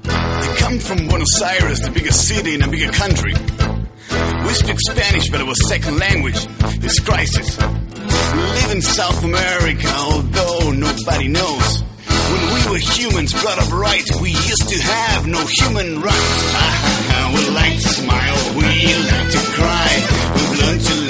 I 0.09 0.57
come 0.61 0.79
from 0.81 1.09
Buenos 1.09 1.43
Aires, 1.43 1.81
the 1.81 1.91
biggest 1.91 2.29
city 2.29 2.55
in 2.55 2.63
a 2.63 2.69
bigger 2.69 2.91
country. 2.93 3.35
We 4.47 4.55
speak 4.55 4.79
Spanish, 4.91 5.31
but 5.31 5.41
our 5.41 5.55
second 5.69 5.99
language 5.99 6.37
is 6.85 7.01
crisis. 7.01 7.59
We 7.59 8.43
live 8.59 8.73
in 8.73 8.83
South 8.83 9.25
America, 9.25 9.89
although 9.97 10.73
nobody 10.73 11.29
knows. 11.29 11.83
When 12.07 12.43
we 12.55 12.71
were 12.71 12.79
humans 12.79 13.33
brought 13.33 13.59
up 13.59 13.73
right, 13.73 14.05
we 14.21 14.31
used 14.31 14.69
to 14.69 14.79
have 14.83 15.27
no 15.27 15.45
human 15.47 16.01
rights. 16.01 16.39
Ah, 16.59 17.33
we 17.35 17.55
like 17.55 17.75
to 17.75 17.89
smile, 17.89 18.39
we 18.57 18.65
like 18.65 19.31
to 19.31 19.43
cry. 19.55 19.91
We've 20.35 20.61
learned 20.61 20.81
to 20.81 21.06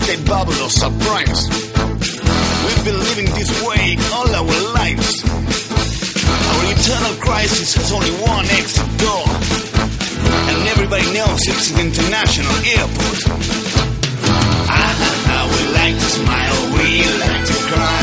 real 0.00 0.24
bubble 0.26 0.52
or 0.52 0.70
subprimes. 0.70 1.40
We've 2.64 2.84
been 2.84 2.98
living 2.98 3.26
this 3.34 3.50
way 3.66 3.96
all 4.12 4.28
our 4.28 4.72
lives. 4.72 5.22
Our 6.50 6.62
eternal 6.72 7.14
crisis 7.20 7.74
has 7.74 7.92
only 7.92 8.10
one 8.22 8.46
exit 8.46 8.88
door. 8.98 9.26
And 10.48 10.68
everybody 10.68 11.04
knows 11.12 11.40
it's 11.46 11.70
an 11.72 11.80
international 11.86 12.56
airport. 12.78 13.20
Ah, 14.72 15.44
we 15.52 15.60
like 15.74 15.94
to 15.94 16.10
smile, 16.18 16.58
we 16.76 16.88
like 17.20 17.44
to 17.46 17.56
cry. 17.68 18.01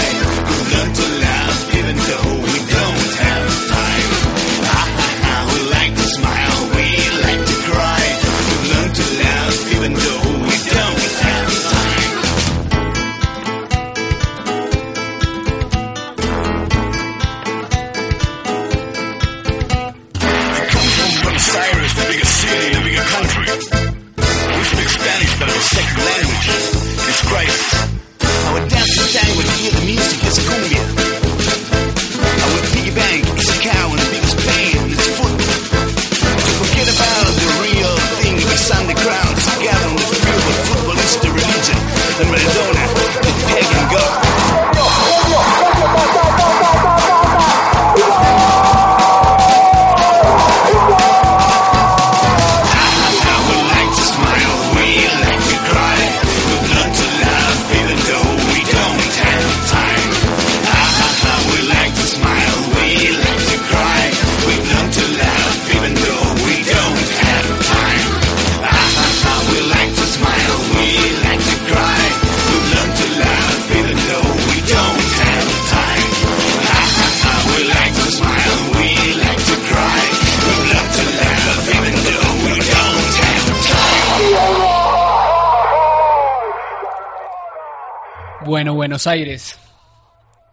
Buenos 89.00 89.08
Aires. 89.08 89.58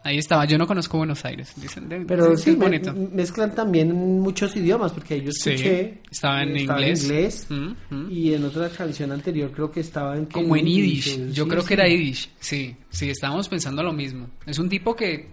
Ahí 0.05 0.19
estaba. 0.19 0.45
Yo 0.45 0.57
no 0.57 0.69
conozco 0.69 0.99
Buenos 0.99 1.25
Aires. 1.25 1.53
Dicen, 1.57 1.89
de- 1.89 2.03
Pero 2.03 2.31
dicen 2.31 2.39
sí, 2.39 2.51
es 2.51 2.57
me- 2.59 2.65
bonito. 2.65 2.95
mezclan 3.13 3.53
también 3.57 3.93
muchos 3.93 4.55
idiomas, 4.55 4.93
porque 4.93 5.21
yo 5.21 5.33
Sí, 5.33 5.51
escuché. 5.51 6.01
estaba 6.09 6.45
en 6.45 6.57
eh, 6.57 6.63
inglés. 6.63 7.03
inglés, 7.03 7.47
Mm, 7.51 7.75
mm. 7.91 8.09
y 8.13 8.35
en 8.35 8.45
otra 8.45 8.69
canción 8.69 9.11
anterior 9.11 9.51
creo 9.51 9.73
que 9.73 9.81
estaba 9.81 10.17
en. 10.17 10.27
Como 10.27 10.55
en 10.55 10.65
Yiddish. 10.65 11.33
Yo 11.33 11.43
sí, 11.43 11.51
creo 11.51 11.63
sí. 11.63 11.67
que 11.69 11.75
era 11.75 11.89
Yiddish. 11.89 12.31
Sí, 12.39 12.77
sí, 12.89 13.11
estábamos 13.11 13.49
pensando 13.49 13.83
lo 13.83 13.93
mismo. 13.93 14.29
Es 14.47 14.61
un 14.61 14.69
tipo 14.69 14.95
que. 14.95 15.29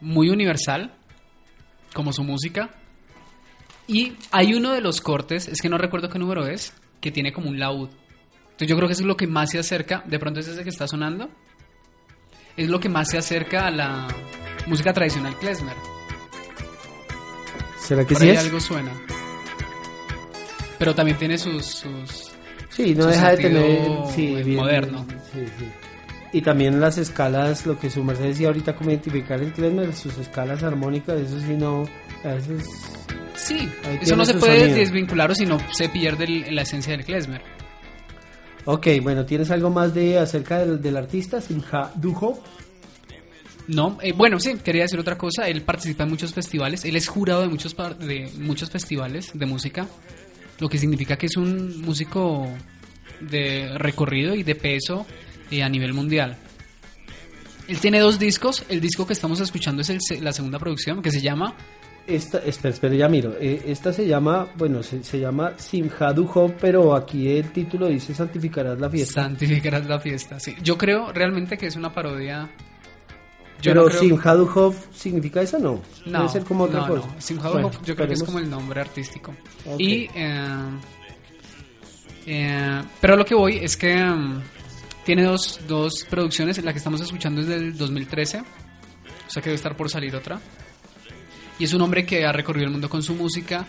Muy 0.00 0.28
universal. 0.28 0.94
Como 1.94 2.12
su 2.12 2.22
música. 2.22 2.70
Y 3.88 4.12
hay 4.30 4.54
uno 4.54 4.70
de 4.72 4.80
los 4.82 5.00
cortes, 5.00 5.48
es 5.48 5.60
que 5.60 5.68
no 5.68 5.78
recuerdo 5.78 6.08
qué 6.08 6.20
número 6.20 6.46
es, 6.46 6.74
que 7.00 7.10
tiene 7.10 7.32
como 7.32 7.48
un 7.50 7.58
laúd. 7.58 7.88
Entonces 8.52 8.68
yo 8.68 8.76
creo 8.76 8.86
que 8.86 8.92
eso 8.92 9.02
es 9.02 9.08
lo 9.08 9.16
que 9.16 9.26
más 9.26 9.50
se 9.50 9.58
acerca. 9.58 10.04
De 10.06 10.20
pronto 10.20 10.38
es 10.38 10.46
ese 10.46 10.62
que 10.62 10.70
está 10.70 10.86
sonando. 10.86 11.28
Es 12.56 12.68
lo 12.68 12.78
que 12.80 12.88
más 12.88 13.08
se 13.10 13.18
acerca 13.18 13.66
a 13.66 13.70
la 13.70 14.08
música 14.66 14.92
tradicional 14.92 15.36
klezmer. 15.38 15.74
¿Será 17.80 18.04
que 18.06 18.14
Por 18.14 18.22
sí 18.22 18.30
ahí 18.30 18.36
es? 18.36 18.40
algo 18.44 18.60
suena. 18.60 18.90
Pero 20.78 20.94
también 20.94 21.18
tiene 21.18 21.38
sus... 21.38 21.64
sus 21.64 22.30
Sí, 22.70 22.94
no 22.94 23.04
su 23.04 23.08
deja 23.10 23.30
de 23.30 23.36
tener. 23.36 23.88
Sí, 24.14 24.34
eh, 24.34 24.42
bien, 24.42 24.56
moderno. 24.58 25.06
Sí, 25.32 25.40
sí. 25.58 25.66
Y 26.32 26.42
también 26.42 26.80
las 26.80 26.98
escalas, 26.98 27.64
lo 27.66 27.78
que 27.78 27.88
su 27.90 28.02
merced 28.02 28.24
decía 28.24 28.48
ahorita, 28.48 28.74
como 28.74 28.90
identificar 28.90 29.40
el 29.40 29.52
klezmer, 29.52 29.94
sus 29.94 30.18
escalas 30.18 30.62
armónicas, 30.64 31.20
eso 31.20 31.38
sí 31.38 31.54
no. 31.56 31.84
A 32.24 32.28
veces. 32.34 32.64
Sí, 33.36 33.68
eso 34.00 34.16
no 34.16 34.24
se 34.24 34.34
puede 34.34 34.58
sonido. 34.60 34.78
desvincular 34.78 35.30
o 35.30 35.34
si 35.34 35.46
no 35.46 35.58
se 35.72 35.88
pierde 35.88 36.24
el- 36.24 36.54
la 36.56 36.62
esencia 36.62 36.96
del 36.96 37.04
klezmer. 37.04 37.42
Ok, 38.66 38.86
bueno, 39.02 39.26
¿tienes 39.26 39.50
algo 39.50 39.70
más 39.70 39.92
de 39.92 40.18
acerca 40.18 40.58
del, 40.58 40.80
del 40.80 40.96
artista, 40.96 41.40
Simha 41.40 41.90
Duho? 41.96 42.42
No, 43.66 43.98
eh, 44.02 44.12
bueno, 44.12 44.38
sí, 44.38 44.54
quería 44.62 44.82
decir 44.82 44.98
otra 44.98 45.16
cosa. 45.16 45.48
Él 45.48 45.62
participa 45.62 46.04
en 46.04 46.10
muchos 46.10 46.32
festivales. 46.34 46.84
Él 46.84 46.96
es 46.96 47.08
jurado 47.08 47.42
de 47.42 47.48
muchos, 47.48 47.74
de 47.76 48.30
muchos 48.38 48.70
festivales 48.70 49.30
de 49.34 49.46
música. 49.46 49.86
Lo 50.60 50.68
que 50.68 50.78
significa 50.78 51.16
que 51.16 51.26
es 51.26 51.36
un 51.36 51.80
músico 51.82 52.48
de 53.20 53.76
recorrido 53.78 54.34
y 54.34 54.42
de 54.42 54.54
peso 54.54 55.06
eh, 55.50 55.62
a 55.62 55.68
nivel 55.68 55.94
mundial. 55.94 56.36
Él 57.66 57.78
tiene 57.80 58.00
dos 58.00 58.18
discos. 58.18 58.64
El 58.68 58.80
disco 58.80 59.06
que 59.06 59.14
estamos 59.14 59.40
escuchando 59.40 59.82
es 59.82 59.90
el 59.90 60.24
la 60.24 60.32
segunda 60.32 60.58
producción 60.58 61.02
que 61.02 61.10
se 61.10 61.22
llama 61.22 61.54
Esta, 62.06 62.38
espera, 62.38 62.74
espera, 62.74 62.94
ya 62.94 63.08
miro. 63.08 63.34
Eh, 63.40 63.62
esta 63.66 63.92
se 63.92 64.06
llama, 64.06 64.46
bueno, 64.56 64.82
se, 64.82 65.02
se 65.02 65.18
llama 65.18 65.54
Simha 65.56 66.12
Duho, 66.12 66.52
pero 66.60 66.94
aquí 66.94 67.30
el 67.30 67.50
título 67.50 67.86
dice 67.88 68.14
Santificarás 68.14 68.78
la 68.78 68.90
fiesta. 68.90 69.22
Santificarás 69.22 69.86
la 69.86 69.98
fiesta. 69.98 70.38
Sí, 70.38 70.54
yo 70.62 70.76
creo 70.76 71.12
realmente 71.12 71.56
que 71.56 71.66
es 71.66 71.76
una 71.76 71.92
parodia. 71.92 72.50
Yo 73.62 73.70
pero 73.70 73.82
no 73.84 73.88
creo- 73.88 74.74
significa 74.92 75.40
eso, 75.40 75.58
no. 75.58 75.80
No, 76.04 76.18
Debe 76.18 76.28
ser 76.28 76.44
como 76.44 76.64
otra 76.64 76.80
no, 76.80 76.88
cosa. 76.88 77.06
no. 77.06 77.20
Simha 77.20 77.48
Bueno, 77.48 77.70
yo 77.86 77.96
creo 77.96 78.06
que 78.08 78.14
es 78.14 78.22
como 78.22 78.38
el 78.38 78.50
nombre 78.50 78.80
artístico. 78.82 79.34
Y, 79.78 80.02
eh, 80.14 80.58
eh, 82.26 82.82
pero 83.00 83.16
lo 83.16 83.24
que 83.24 83.34
voy 83.34 83.56
es 83.58 83.76
que 83.76 83.94
mm, 83.96 84.42
Tiene 85.04 85.24
dos, 85.24 85.60
dos 85.68 86.06
producciones, 86.08 86.62
la 86.64 86.72
que 86.72 86.78
estamos 86.78 87.00
escuchando 87.00 87.40
es 87.42 87.46
del 87.46 87.76
2013, 87.76 88.40
o 88.40 88.44
sea 89.30 89.42
que 89.42 89.50
debe 89.50 89.56
estar 89.56 89.76
por 89.76 89.90
salir 89.90 90.14
otra. 90.16 90.40
Y 91.58 91.64
es 91.64 91.72
un 91.72 91.82
hombre 91.82 92.04
que 92.04 92.24
ha 92.24 92.32
recorrido 92.32 92.66
el 92.66 92.72
mundo 92.72 92.88
con 92.88 93.02
su 93.02 93.14
música, 93.14 93.66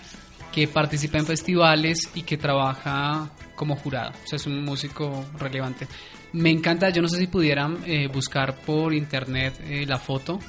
que 0.52 0.68
participa 0.68 1.18
en 1.18 1.26
festivales 1.26 2.10
y 2.16 2.24
que 2.24 2.38
trabaja 2.38 3.30
como 3.56 3.76
jurado. 3.76 4.12
O 4.24 4.28
sea, 4.28 4.38
es 4.38 4.46
un 4.46 4.64
músico 4.64 5.26
relevante. 5.38 5.88
Me 6.34 6.50
encanta, 6.50 6.90
yo 6.90 7.02
no 7.02 7.08
sé 7.08 7.18
si 7.18 7.28
pudieran 7.28 7.78
eh, 7.86 8.08
buscar 8.08 8.56
por 8.62 8.94
internet 8.94 9.54
eh, 9.68 9.86
la 9.86 10.00
foto, 10.00 10.40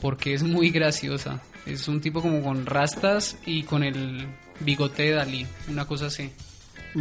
porque 0.00 0.34
es 0.34 0.42
muy 0.42 0.70
graciosa. 0.70 1.40
Es 1.66 1.88
un 1.88 2.00
tipo 2.00 2.20
como 2.20 2.42
con 2.42 2.66
rastas 2.66 3.36
y 3.46 3.62
con 3.62 3.82
el 3.82 4.26
bigote 4.60 5.04
de 5.04 5.10
Dalí, 5.12 5.46
una 5.68 5.86
cosa 5.86 6.06
así. 6.06 6.30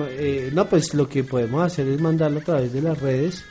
Eh, 0.09 0.49
no, 0.53 0.67
pues 0.67 0.93
lo 0.93 1.07
que 1.07 1.23
podemos 1.23 1.63
hacer 1.63 1.87
es 1.87 2.01
mandarlo 2.01 2.39
a 2.39 2.43
través 2.43 2.73
de 2.73 2.81
las 2.81 2.99
redes 2.99 3.45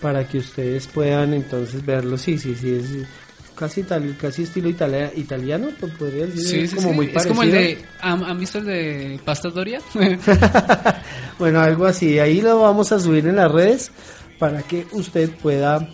para 0.00 0.26
que 0.26 0.38
ustedes 0.38 0.86
puedan 0.86 1.34
entonces 1.34 1.84
verlo. 1.84 2.18
Sí, 2.18 2.36
sí, 2.38 2.54
sí, 2.54 2.74
es 2.74 3.06
casi 3.56 3.82
tal, 3.82 4.16
casi 4.20 4.42
estilo 4.42 4.68
itali- 4.68 5.12
italiano, 5.16 5.68
podría 5.98 6.26
decir, 6.26 6.42
Sí, 6.46 6.58
es 6.60 6.70
sí, 6.70 6.76
como 6.76 6.88
sí. 6.90 6.94
muy 6.94 7.06
Es 7.06 7.12
parecido. 7.12 7.34
como 7.34 7.42
el 7.44 7.52
de. 7.52 7.78
¿Han, 8.00 8.38
visto 8.38 8.58
el 8.58 8.64
de 8.66 9.20
Pasta 9.24 9.48
Doria? 9.50 9.80
bueno, 11.38 11.60
algo 11.60 11.86
así. 11.86 12.18
Ahí 12.18 12.40
lo 12.40 12.60
vamos 12.60 12.92
a 12.92 12.98
subir 12.98 13.26
en 13.26 13.36
las 13.36 13.50
redes 13.50 13.90
para 14.38 14.62
que 14.62 14.86
usted 14.92 15.30
pueda 15.30 15.88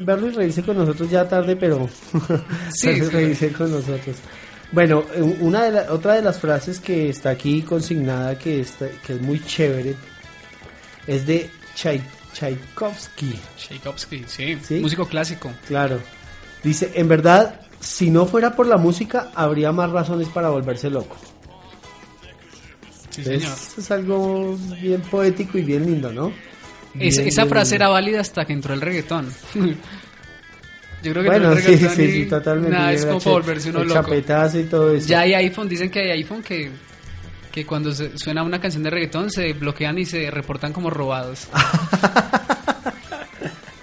verlo 0.00 0.28
y 0.28 0.30
reírse 0.30 0.62
con 0.62 0.76
nosotros 0.76 1.10
ya 1.10 1.28
tarde, 1.28 1.56
pero 1.56 1.88
Sí, 2.72 2.92
reírse 3.00 3.52
con 3.52 3.70
nosotros. 3.70 4.16
Bueno, 4.70 5.02
eh, 5.14 5.22
una 5.40 5.64
de 5.64 5.72
la- 5.72 5.92
otra 5.92 6.14
de 6.14 6.22
las 6.22 6.38
frases 6.38 6.78
que 6.80 7.08
está 7.08 7.30
aquí 7.30 7.62
consignada 7.62 8.38
que, 8.38 8.60
está, 8.60 8.86
que 9.06 9.14
es 9.14 9.20
muy 9.20 9.42
chévere 9.44 9.94
es 11.06 11.26
de 11.26 11.50
Chai- 11.74 12.02
Tchaikovsky. 12.34 13.34
Tchaikovsky, 13.56 14.24
sí. 14.26 14.58
¿Sí? 14.62 14.74
Músico 14.80 15.06
clásico. 15.06 15.50
Claro. 15.66 16.00
Dice, 16.62 16.90
en 16.94 17.08
verdad, 17.08 17.60
si 17.80 18.10
no 18.10 18.26
fuera 18.26 18.54
por 18.56 18.66
la 18.66 18.76
música, 18.76 19.30
habría 19.34 19.72
más 19.72 19.90
razones 19.90 20.28
para 20.28 20.48
volverse 20.50 20.90
loco. 20.90 21.16
Sí, 23.10 23.24
señor. 23.24 23.52
Es 23.76 23.90
algo 23.90 24.56
bien 24.80 25.00
poético 25.02 25.58
y 25.58 25.62
bien 25.62 25.86
lindo, 25.86 26.12
¿no? 26.12 26.32
Es- 26.98 27.18
esa 27.18 27.42
bien 27.42 27.48
frase 27.50 27.72
lindo. 27.72 27.84
era 27.84 27.88
válida 27.92 28.20
hasta 28.20 28.44
que 28.44 28.52
entró 28.52 28.74
el 28.74 28.80
reggaetón. 28.80 29.32
Yo 31.02 31.12
creo 31.12 31.22
que 31.22 31.28
Bueno, 31.30 31.54
sí, 31.56 31.76
sí, 31.94 32.26
totalmente. 32.26 32.76
nada, 32.76 32.92
es 32.92 33.06
como 33.06 33.20
volverse 33.20 33.70
uno 33.70 33.82
el 33.82 33.88
loco. 33.88 34.00
chapetazo 34.02 34.58
y 34.58 34.64
todo 34.64 34.92
eso. 34.94 35.06
Ya 35.06 35.20
hay 35.20 35.34
iPhone, 35.34 35.68
dicen 35.68 35.90
que 35.90 36.00
hay 36.00 36.10
iPhone 36.10 36.42
que, 36.42 36.70
que 37.52 37.64
cuando 37.64 37.92
se- 37.92 38.18
suena 38.18 38.42
una 38.42 38.60
canción 38.60 38.82
de 38.82 38.90
reggaetón 38.90 39.30
se 39.30 39.52
bloquean 39.52 39.96
y 39.98 40.04
se 40.04 40.28
reportan 40.28 40.72
como 40.72 40.90
robados. 40.90 41.46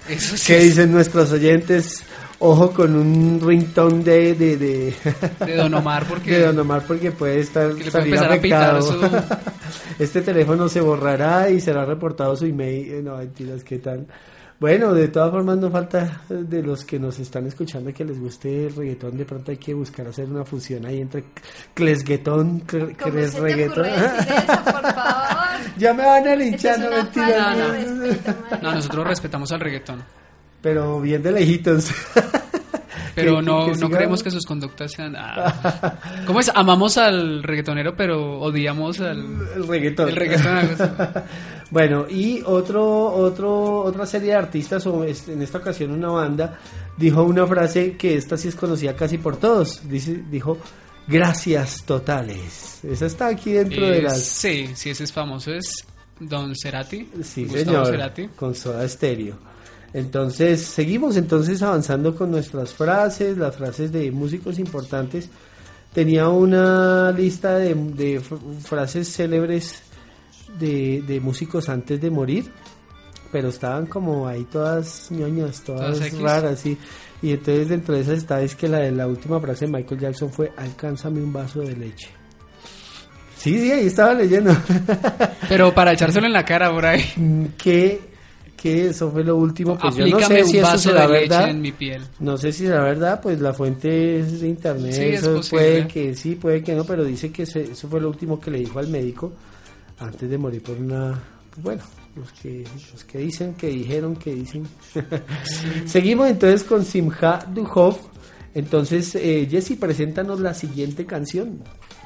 Eso 0.08 0.36
sí 0.36 0.44
¿Qué 0.46 0.58
dicen 0.60 0.92
nuestros 0.92 1.32
oyentes? 1.32 2.04
Ojo 2.38 2.70
con 2.72 2.94
un 2.94 3.40
ringtone 3.42 4.02
de, 4.04 4.34
de, 4.34 4.56
de, 4.58 4.94
De 5.46 5.56
Don 5.56 5.72
Omar, 5.72 6.04
porque- 6.06 6.32
de 6.32 6.46
Don 6.46 6.58
Omar 6.58 6.82
porque 6.86 7.10
puede 7.10 7.40
estar 7.40 7.70
puede 7.70 7.90
salir 7.90 8.14
empezar 8.14 8.32
a 8.32 8.40
pitar 8.40 8.76
afectado. 8.76 9.24
este 9.98 10.20
teléfono 10.20 10.68
se 10.68 10.80
borrará 10.82 11.48
y 11.48 11.60
será 11.60 11.84
reportado 11.86 12.36
su 12.36 12.44
email. 12.44 12.92
Eh, 12.92 13.02
No, 13.02 13.16
mentiras, 13.16 13.64
¿qué 13.64 13.78
tal? 13.78 14.06
Bueno, 14.60 14.92
de 14.94 15.08
todas 15.08 15.30
formas 15.30 15.56
no 15.58 15.70
falta 15.70 16.22
eh, 16.30 16.34
de 16.46 16.62
los 16.62 16.84
que 16.84 16.98
nos 16.98 17.18
están 17.18 17.46
escuchando 17.46 17.92
que 17.92 18.04
les 18.04 18.18
guste 18.18 18.66
el 18.66 18.74
reggaetón, 18.76 19.16
de 19.16 19.24
pronto 19.26 19.50
hay 19.50 19.56
que 19.58 19.72
buscar 19.74 20.06
hacer 20.06 20.26
una 20.30 20.44
fusión 20.46 20.84
ahí 20.86 21.00
entre 21.00 21.24
clesguetón, 21.74 22.62
cl- 22.66 22.96
¿Cómo 22.98 23.12
cres 23.14 23.30
se 23.32 23.36
te 23.36 23.42
reggaetón. 23.42 23.86
ocurre 23.86 23.92
decir 23.92 24.34
eso, 24.34 24.64
por 24.64 24.82
favor? 24.94 25.36
ya 25.78 25.94
me 25.94 26.04
van 26.06 26.28
a 26.28 26.36
linchar, 26.36 26.78
no 26.80 26.90
mentiras. 26.90 27.58
respeto, 27.70 28.32
María. 28.50 28.60
No, 28.62 28.72
nosotros 28.74 29.06
respetamos 29.06 29.52
al 29.52 29.60
reggaetón. 29.60 30.02
Pero 30.66 31.00
bien 31.00 31.22
de 31.22 31.30
lejitos. 31.30 31.92
Pero 33.14 33.40
no, 33.40 33.72
no 33.72 33.88
creemos 33.88 34.20
que 34.20 34.32
sus 34.32 34.44
conductas 34.44 34.90
sean... 34.90 35.14
ah. 35.16 35.94
¿Cómo 36.26 36.40
es? 36.40 36.50
Amamos 36.52 36.98
al 36.98 37.44
reggaetonero, 37.44 37.96
pero 37.96 38.40
odiamos 38.40 39.00
al... 39.00 39.18
El 39.54 39.68
reggaetón. 39.68 40.08
El 40.08 40.16
reggaetón, 40.16 40.56
algo 40.58 40.74
así. 40.74 40.92
bueno, 41.70 42.06
y 42.10 42.42
otro, 42.44 43.06
otro, 43.14 43.78
otra 43.84 44.04
serie 44.06 44.30
de 44.30 44.34
artistas, 44.34 44.84
o 44.86 45.04
en 45.04 45.40
esta 45.40 45.58
ocasión 45.58 45.92
una 45.92 46.08
banda, 46.08 46.58
dijo 46.96 47.22
una 47.22 47.46
frase 47.46 47.96
que 47.96 48.16
esta 48.16 48.36
sí 48.36 48.48
es 48.48 48.56
conocida 48.56 48.96
casi 48.96 49.18
por 49.18 49.36
todos. 49.36 49.88
Dice, 49.88 50.24
dijo, 50.28 50.58
gracias 51.06 51.84
totales. 51.84 52.80
Esa 52.84 53.06
está 53.06 53.28
aquí 53.28 53.52
dentro 53.52 53.88
de 53.88 54.02
las... 54.02 54.20
Sí, 54.20 54.68
sí, 54.74 54.90
ese 54.90 55.04
es 55.04 55.12
famoso. 55.12 55.54
Es 55.54 55.86
Don 56.18 56.54
Cerati. 56.56 57.08
Sí, 57.22 57.44
Gustavo 57.44 57.64
señor, 57.64 57.86
Cerati. 57.86 58.28
con 58.36 58.54
Soda 58.54 58.86
Stereo. 58.88 59.55
Entonces, 59.96 60.60
seguimos 60.60 61.16
entonces 61.16 61.62
avanzando 61.62 62.14
con 62.14 62.30
nuestras 62.30 62.74
frases, 62.74 63.38
las 63.38 63.56
frases 63.56 63.90
de 63.90 64.10
músicos 64.12 64.58
importantes. 64.58 65.30
Tenía 65.94 66.28
una 66.28 67.10
lista 67.12 67.56
de, 67.56 68.20
frases 68.62 69.10
célebres 69.10 69.80
de, 70.58 71.00
de 71.00 71.18
músicos 71.18 71.70
antes 71.70 71.98
de 71.98 72.10
morir, 72.10 72.44
pero 73.32 73.48
estaban 73.48 73.86
como 73.86 74.28
ahí 74.28 74.44
todas 74.44 75.10
ñoñas, 75.10 75.62
todas, 75.62 76.12
raras, 76.20 76.60
sí. 76.60 76.76
Y 77.22 77.30
entonces 77.30 77.70
dentro 77.70 77.94
de 77.94 78.02
esas 78.02 78.18
está 78.18 78.42
es 78.42 78.54
que 78.54 78.68
la 78.68 78.90
la 78.90 79.06
última 79.06 79.40
frase 79.40 79.64
de 79.64 79.72
Michael 79.72 79.98
Jackson 79.98 80.30
fue 80.30 80.52
alcánzame 80.58 81.22
un 81.22 81.32
vaso 81.32 81.60
de 81.60 81.74
leche. 81.74 82.10
Sí, 83.38 83.58
sí, 83.58 83.72
ahí 83.72 83.86
estaba 83.86 84.12
leyendo. 84.12 84.54
Pero 85.48 85.72
para 85.72 85.94
echárselo 85.94 86.26
en 86.26 86.34
la 86.34 86.44
cara 86.44 86.70
por 86.70 86.84
ahí. 86.84 87.02
Mm, 87.16 87.46
que, 88.56 88.86
eso 88.88 89.10
fue 89.10 89.22
lo 89.22 89.36
último. 89.36 89.78
Pues 89.78 89.94
yo 89.96 90.06
no 90.06 90.16
Aplícame 90.16 90.44
sé 90.44 90.50
si 90.50 90.58
eso 90.58 90.92
de 90.92 90.94
leche 91.08 91.12
verdad. 91.28 91.50
en 91.50 91.60
mi 91.60 91.72
piel. 91.72 92.02
No 92.18 92.36
sé 92.38 92.52
si 92.52 92.64
será 92.66 92.82
verdad, 92.82 93.20
pues 93.20 93.40
la 93.40 93.52
fuente 93.52 94.20
es 94.20 94.40
de 94.40 94.48
internet. 94.48 94.92
Sí, 94.92 95.02
es 95.02 95.20
eso 95.20 95.34
posible. 95.36 95.62
puede 95.64 95.88
que 95.88 96.14
sí, 96.14 96.34
puede 96.36 96.62
que 96.62 96.74
no, 96.74 96.84
pero 96.84 97.04
dice 97.04 97.30
que 97.30 97.46
se- 97.46 97.72
eso 97.72 97.88
fue 97.88 98.00
lo 98.00 98.08
último 98.08 98.40
que 98.40 98.50
le 98.50 98.58
dijo 98.58 98.78
al 98.78 98.88
médico 98.88 99.32
antes 99.98 100.28
de 100.28 100.38
morir 100.38 100.62
por 100.62 100.76
una. 100.76 101.22
pues 101.50 101.62
bueno, 101.62 101.82
los 102.16 102.32
que, 102.32 102.64
los 102.92 103.04
que 103.04 103.18
dicen, 103.18 103.54
que 103.54 103.68
dijeron, 103.68 104.16
que 104.16 104.34
dicen. 104.34 104.66
Seguimos 105.86 106.28
entonces 106.28 106.64
con 106.64 106.84
Simha 106.84 107.38
Duhov. 107.52 107.96
Entonces, 108.54 109.14
eh, 109.16 109.46
Jessy, 109.50 109.76
preséntanos 109.76 110.40
la 110.40 110.54
siguiente 110.54 111.04
canción. 111.04 111.62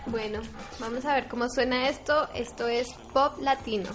Bueno, 0.06 0.40
vamos 0.80 1.04
a 1.04 1.14
ver 1.14 1.28
cómo 1.28 1.48
suena 1.48 1.88
esto. 1.88 2.28
Esto 2.34 2.66
es 2.66 2.88
pop 3.12 3.34
latino. 3.40 3.88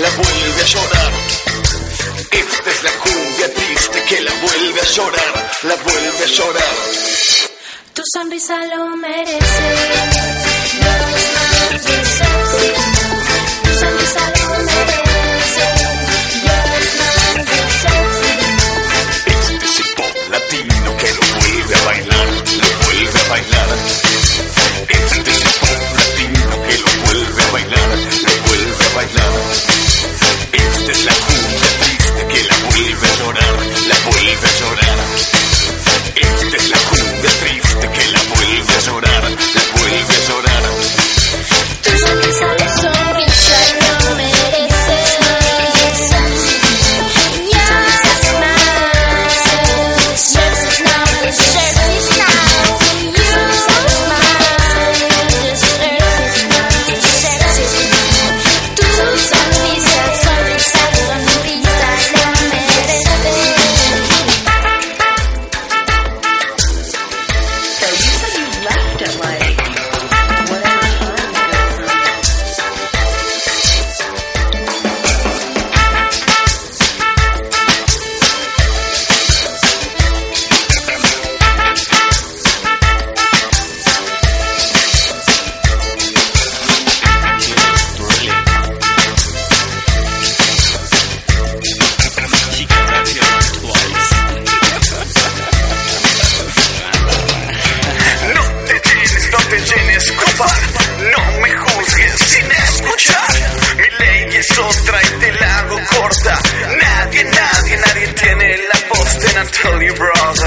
La 0.00 0.10
vuelve 0.10 0.60
a 0.60 0.64
llorar. 0.64 1.12
Esta 2.30 2.70
es 2.70 2.82
la 2.82 2.90
cumbia 3.04 3.54
triste 3.54 4.02
que 4.08 4.20
la 4.22 4.32
vuelve 4.40 4.80
a 4.80 4.84
llorar, 4.84 5.50
la 5.62 5.74
vuelve 5.76 6.24
a 6.24 6.26
llorar. 6.26 6.74
Tu 7.92 8.02
sonrisa 8.14 8.56
lo 8.72 8.96
merece. 8.96 9.68
Tu 13.64 13.70
sonrisa 13.80 14.24
lo 14.38 14.48
merece. 14.70 15.66
Este 19.26 19.66
es 19.66 19.78
el 19.80 19.94
pop 19.96 20.16
latino 20.30 20.96
que 20.96 21.08
lo 21.12 21.22
vuelve 21.40 21.74
a 21.74 21.84
bailar, 21.84 22.28
lo 22.62 22.70
vuelve 22.84 23.20
a 23.20 23.28
bailar. 23.28 24.09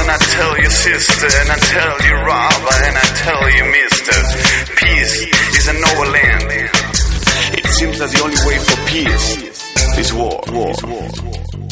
And 0.03 0.11
I 0.11 0.17
tell 0.17 0.57
you 0.57 0.69
sister, 0.69 1.27
and 1.39 1.49
I 1.49 1.55
tell 1.55 1.95
you 2.07 2.13
robber, 2.27 2.75
and 2.87 2.95
I 2.97 3.07
tell 3.23 3.45
you 3.55 3.63
mister. 3.71 4.17
Peace 4.75 5.15
is 5.57 5.67
a 5.69 5.73
noble 5.73 6.11
land. 6.11 6.43
It 7.57 7.65
seems 7.67 7.99
that 7.99 8.09
the 8.11 8.21
only 8.23 8.39
way 8.47 8.57
for 8.59 8.77
peace 8.91 9.97
is 9.97 10.13
war. 10.13 10.41
war. 10.51 10.73
Este 10.73 11.62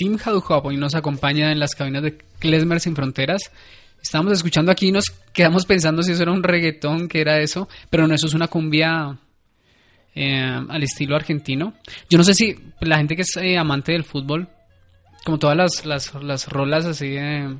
Simhad 0.00 0.36
Hub 0.36 0.72
y 0.72 0.78
nos 0.78 0.94
acompaña 0.94 1.52
en 1.52 1.58
las 1.58 1.74
cabinas 1.74 2.02
de 2.02 2.16
Klezmer 2.38 2.80
Sin 2.80 2.96
Fronteras. 2.96 3.52
Estábamos 4.02 4.32
escuchando 4.32 4.72
aquí 4.72 4.88
y 4.88 4.92
nos 4.92 5.10
quedamos 5.34 5.66
pensando 5.66 6.02
si 6.02 6.12
eso 6.12 6.22
era 6.22 6.32
un 6.32 6.42
reggaetón, 6.42 7.06
que 7.06 7.20
era 7.20 7.38
eso, 7.38 7.68
pero 7.90 8.06
no, 8.06 8.14
eso 8.14 8.26
es 8.26 8.32
una 8.32 8.48
cumbia 8.48 9.18
eh, 10.14 10.64
al 10.68 10.82
estilo 10.82 11.16
argentino. 11.16 11.74
Yo 12.08 12.16
no 12.16 12.24
sé 12.24 12.32
si 12.32 12.56
la 12.80 12.96
gente 12.96 13.14
que 13.14 13.22
es 13.22 13.36
eh, 13.36 13.58
amante 13.58 13.92
del 13.92 14.04
fútbol, 14.04 14.48
como 15.22 15.38
todas 15.38 15.56
las, 15.58 15.84
las, 15.84 16.14
las 16.14 16.48
rolas 16.48 16.86
así 16.86 17.10
de, 17.10 17.58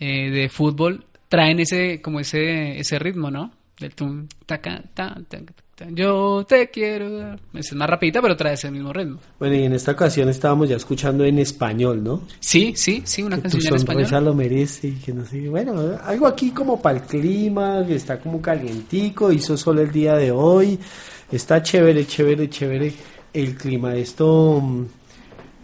eh, 0.00 0.30
de 0.30 0.50
fútbol, 0.50 1.06
traen 1.30 1.60
ese 1.60 2.02
como 2.02 2.20
ese, 2.20 2.78
ese 2.78 2.98
ritmo, 2.98 3.30
¿no? 3.30 3.52
Tum, 3.94 4.26
taca, 4.46 4.82
ta, 4.94 5.16
ta, 5.28 5.38
ta, 5.74 5.86
yo 5.90 6.44
te 6.48 6.70
quiero. 6.70 7.36
Es 7.52 7.72
más 7.74 7.90
rapidita, 7.90 8.22
pero 8.22 8.36
trae 8.36 8.54
ese 8.54 8.70
mismo 8.70 8.92
ritmo. 8.92 9.18
Bueno, 9.38 9.56
y 9.56 9.64
en 9.64 9.72
esta 9.72 9.92
ocasión 9.92 10.28
estábamos 10.28 10.68
ya 10.68 10.76
escuchando 10.76 11.24
en 11.24 11.40
español, 11.40 12.02
¿no? 12.02 12.22
Sí, 12.38 12.72
sí, 12.76 13.02
sí, 13.04 13.22
una 13.22 13.36
Que 13.36 13.48
tu 13.48 13.58
canción 13.58 13.74
en 13.74 13.78
español. 13.80 14.24
lo 14.26 14.34
merece 14.34 14.88
y 14.88 14.92
que 14.92 15.12
no 15.12 15.24
sé. 15.26 15.48
Bueno, 15.48 15.98
algo 16.04 16.26
aquí 16.28 16.52
como 16.52 16.80
para 16.80 16.98
el 16.98 17.04
clima, 17.04 17.84
que 17.86 17.96
está 17.96 18.20
como 18.20 18.40
calientico, 18.40 19.32
hizo 19.32 19.56
sol 19.56 19.80
el 19.80 19.90
día 19.90 20.14
de 20.14 20.30
hoy. 20.30 20.78
Está 21.32 21.60
chévere, 21.62 22.06
chévere, 22.06 22.48
chévere 22.48 22.92
el 23.32 23.56
clima. 23.56 23.94
Esto, 23.96 24.62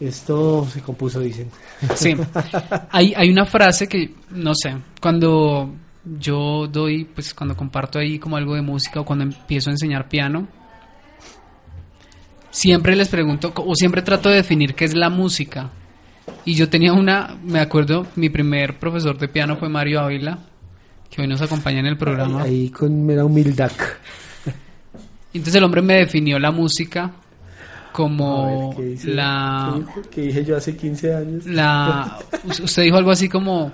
esto 0.00 0.66
se 0.70 0.80
compuso, 0.80 1.20
dicen. 1.20 1.48
Sí. 1.94 2.14
Hay, 2.90 3.14
hay 3.16 3.30
una 3.30 3.46
frase 3.46 3.86
que, 3.86 4.12
no 4.30 4.52
sé, 4.54 4.74
cuando 5.00 5.72
yo 6.04 6.66
doy, 6.66 7.04
pues 7.04 7.34
cuando 7.34 7.56
comparto 7.56 7.98
ahí 7.98 8.18
como 8.18 8.36
algo 8.36 8.54
de 8.54 8.62
música 8.62 9.00
o 9.00 9.04
cuando 9.04 9.24
empiezo 9.24 9.70
a 9.70 9.72
enseñar 9.74 10.08
piano, 10.08 10.48
siempre 12.50 12.96
les 12.96 13.08
pregunto, 13.08 13.52
o 13.54 13.74
siempre 13.74 14.02
trato 14.02 14.28
de 14.28 14.36
definir 14.36 14.74
qué 14.74 14.84
es 14.84 14.94
la 14.94 15.10
música. 15.10 15.70
Y 16.44 16.54
yo 16.54 16.68
tenía 16.68 16.92
una, 16.92 17.36
me 17.44 17.60
acuerdo, 17.60 18.06
mi 18.16 18.28
primer 18.30 18.78
profesor 18.78 19.18
de 19.18 19.28
piano 19.28 19.56
fue 19.56 19.68
Mario 19.68 20.00
Ávila, 20.00 20.38
que 21.10 21.22
hoy 21.22 21.28
nos 21.28 21.42
acompaña 21.42 21.80
en 21.80 21.86
el 21.86 21.96
programa. 21.96 22.42
Ahí 22.42 22.70
con 22.70 23.04
mera 23.04 23.24
humildad. 23.24 23.70
Entonces 25.34 25.54
el 25.56 25.64
hombre 25.64 25.82
me 25.82 25.94
definió 25.94 26.38
la 26.38 26.50
música 26.50 27.10
como 27.92 28.68
ver, 28.70 28.76
¿qué 28.76 28.82
dice? 28.92 29.08
la... 29.14 29.80
¿Qué 30.10 30.20
dije 30.22 30.44
yo 30.44 30.56
hace 30.56 30.76
15 30.76 31.14
años? 31.14 31.46
la 31.46 32.18
us- 32.44 32.60
usted 32.60 32.84
dijo 32.84 32.96
algo 32.96 33.10
así 33.10 33.28
como 33.28 33.72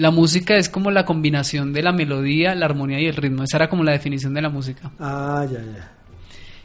la 0.00 0.10
música 0.10 0.56
es 0.56 0.68
como 0.68 0.90
la 0.90 1.04
combinación 1.04 1.72
de 1.72 1.82
la 1.82 1.92
melodía, 1.92 2.54
la 2.54 2.66
armonía 2.66 3.00
y 3.00 3.06
el 3.06 3.16
ritmo. 3.16 3.44
Esa 3.44 3.58
era 3.58 3.68
como 3.68 3.84
la 3.84 3.92
definición 3.92 4.32
de 4.34 4.42
la 4.42 4.48
música. 4.48 4.90
Ah, 4.98 5.46
ya, 5.50 5.58
ya. 5.58 5.92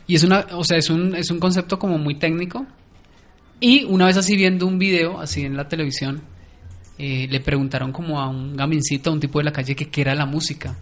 Y 0.08 0.16
es 0.16 0.24
una, 0.24 0.46
o 0.52 0.64
sea, 0.64 0.78
es 0.78 0.90
un, 0.90 1.16
es 1.16 1.30
un 1.32 1.40
concepto 1.40 1.78
como 1.78 1.98
muy 1.98 2.16
técnico. 2.16 2.66
Y 3.60 3.84
una 3.86 4.06
vez 4.06 4.18
así 4.18 4.36
viendo 4.36 4.66
un 4.68 4.80
video, 4.80 5.20
así 5.20 5.44
en 5.44 5.58
la 5.58 5.68
televisión, 5.68 6.22
eh, 6.98 7.28
le 7.30 7.40
preguntaron 7.42 7.92
como 7.92 8.22
a 8.22 8.30
un 8.30 8.56
gamincito, 8.56 9.10
a 9.10 9.14
un 9.14 9.20
tipo 9.20 9.40
de 9.40 9.46
la 9.46 9.52
calle, 9.52 9.76
que 9.76 9.90
qué 9.90 10.02
era 10.02 10.16
la 10.16 10.26
música. 10.26 10.76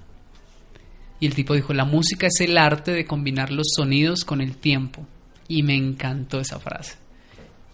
Y 1.19 1.25
el 1.25 1.33
tipo 1.33 1.53
dijo, 1.53 1.73
la 1.73 1.85
música 1.85 2.27
es 2.27 2.39
el 2.41 2.57
arte 2.57 2.91
de 2.91 3.05
combinar 3.05 3.51
los 3.51 3.67
sonidos 3.75 4.25
con 4.25 4.41
el 4.41 4.57
tiempo. 4.57 5.07
Y 5.47 5.63
me 5.63 5.75
encantó 5.75 6.39
esa 6.39 6.59
frase. 6.59 6.97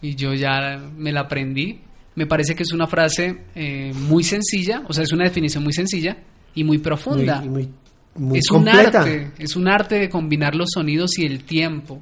Y 0.02 0.16
yo 0.16 0.34
ya 0.34 0.80
me 0.96 1.12
la 1.12 1.22
aprendí. 1.22 1.82
Me 2.16 2.26
parece 2.26 2.56
que 2.56 2.64
es 2.64 2.72
una 2.74 2.88
frase 2.88 3.44
eh, 3.56 3.94
muy 3.96 4.24
sencilla, 4.24 4.84
o 4.88 4.94
sea, 4.94 5.04
es 5.04 5.12
una 5.14 5.24
definición 5.26 5.64
muy 5.64 5.74
sencilla 5.74 6.18
y 6.56 6.64
muy 6.64 6.78
profunda. 6.80 7.40
Muy, 7.42 7.50
muy, 7.50 7.70
muy 8.16 8.40
es 8.40 8.48
completa. 8.48 9.04
un 9.04 9.08
arte, 9.10 9.32
es 9.38 9.56
un 9.56 9.68
arte 9.68 9.96
de 10.00 10.10
combinar 10.10 10.56
los 10.56 10.70
sonidos 10.74 11.18
y 11.20 11.26
el 11.26 11.44
tiempo. 11.44 12.02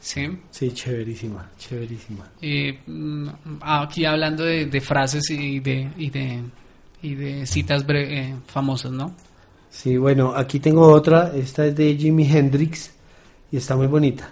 ¿sí? 0.00 0.28
Sí, 0.50 0.70
chéverísima, 0.72 1.50
chéverísima. 1.58 2.30
Eh, 2.40 2.78
mm, 2.86 3.26
aquí 3.62 4.04
hablando 4.04 4.44
de, 4.44 4.66
de 4.66 4.80
frases 4.80 5.28
y 5.30 5.58
de, 5.60 5.90
y 5.96 6.10
de, 6.10 6.40
y 7.02 7.14
de 7.14 7.46
citas 7.46 7.84
bre- 7.84 8.06
eh, 8.08 8.34
famosas, 8.46 8.92
¿no? 8.92 9.12
Sí, 9.70 9.96
bueno, 9.96 10.34
aquí 10.36 10.60
tengo 10.60 10.86
otra. 10.92 11.32
Esta 11.34 11.66
es 11.66 11.74
de 11.74 11.96
Jimi 11.96 12.24
Hendrix 12.30 12.92
y 13.50 13.56
está 13.56 13.74
muy 13.76 13.86
bonita. 13.88 14.30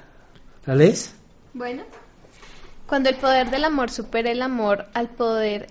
¿La 0.67 0.75
lees? 0.77 1.15
Bueno. 1.53 1.83
Cuando 2.87 3.09
el 3.09 3.17
poder 3.17 3.51
del 3.51 3.65
amor 3.65 3.91
supere 3.91 4.33
el 4.33 4.43
amor 4.43 4.87
al 4.95 5.09
poder... 5.09 5.69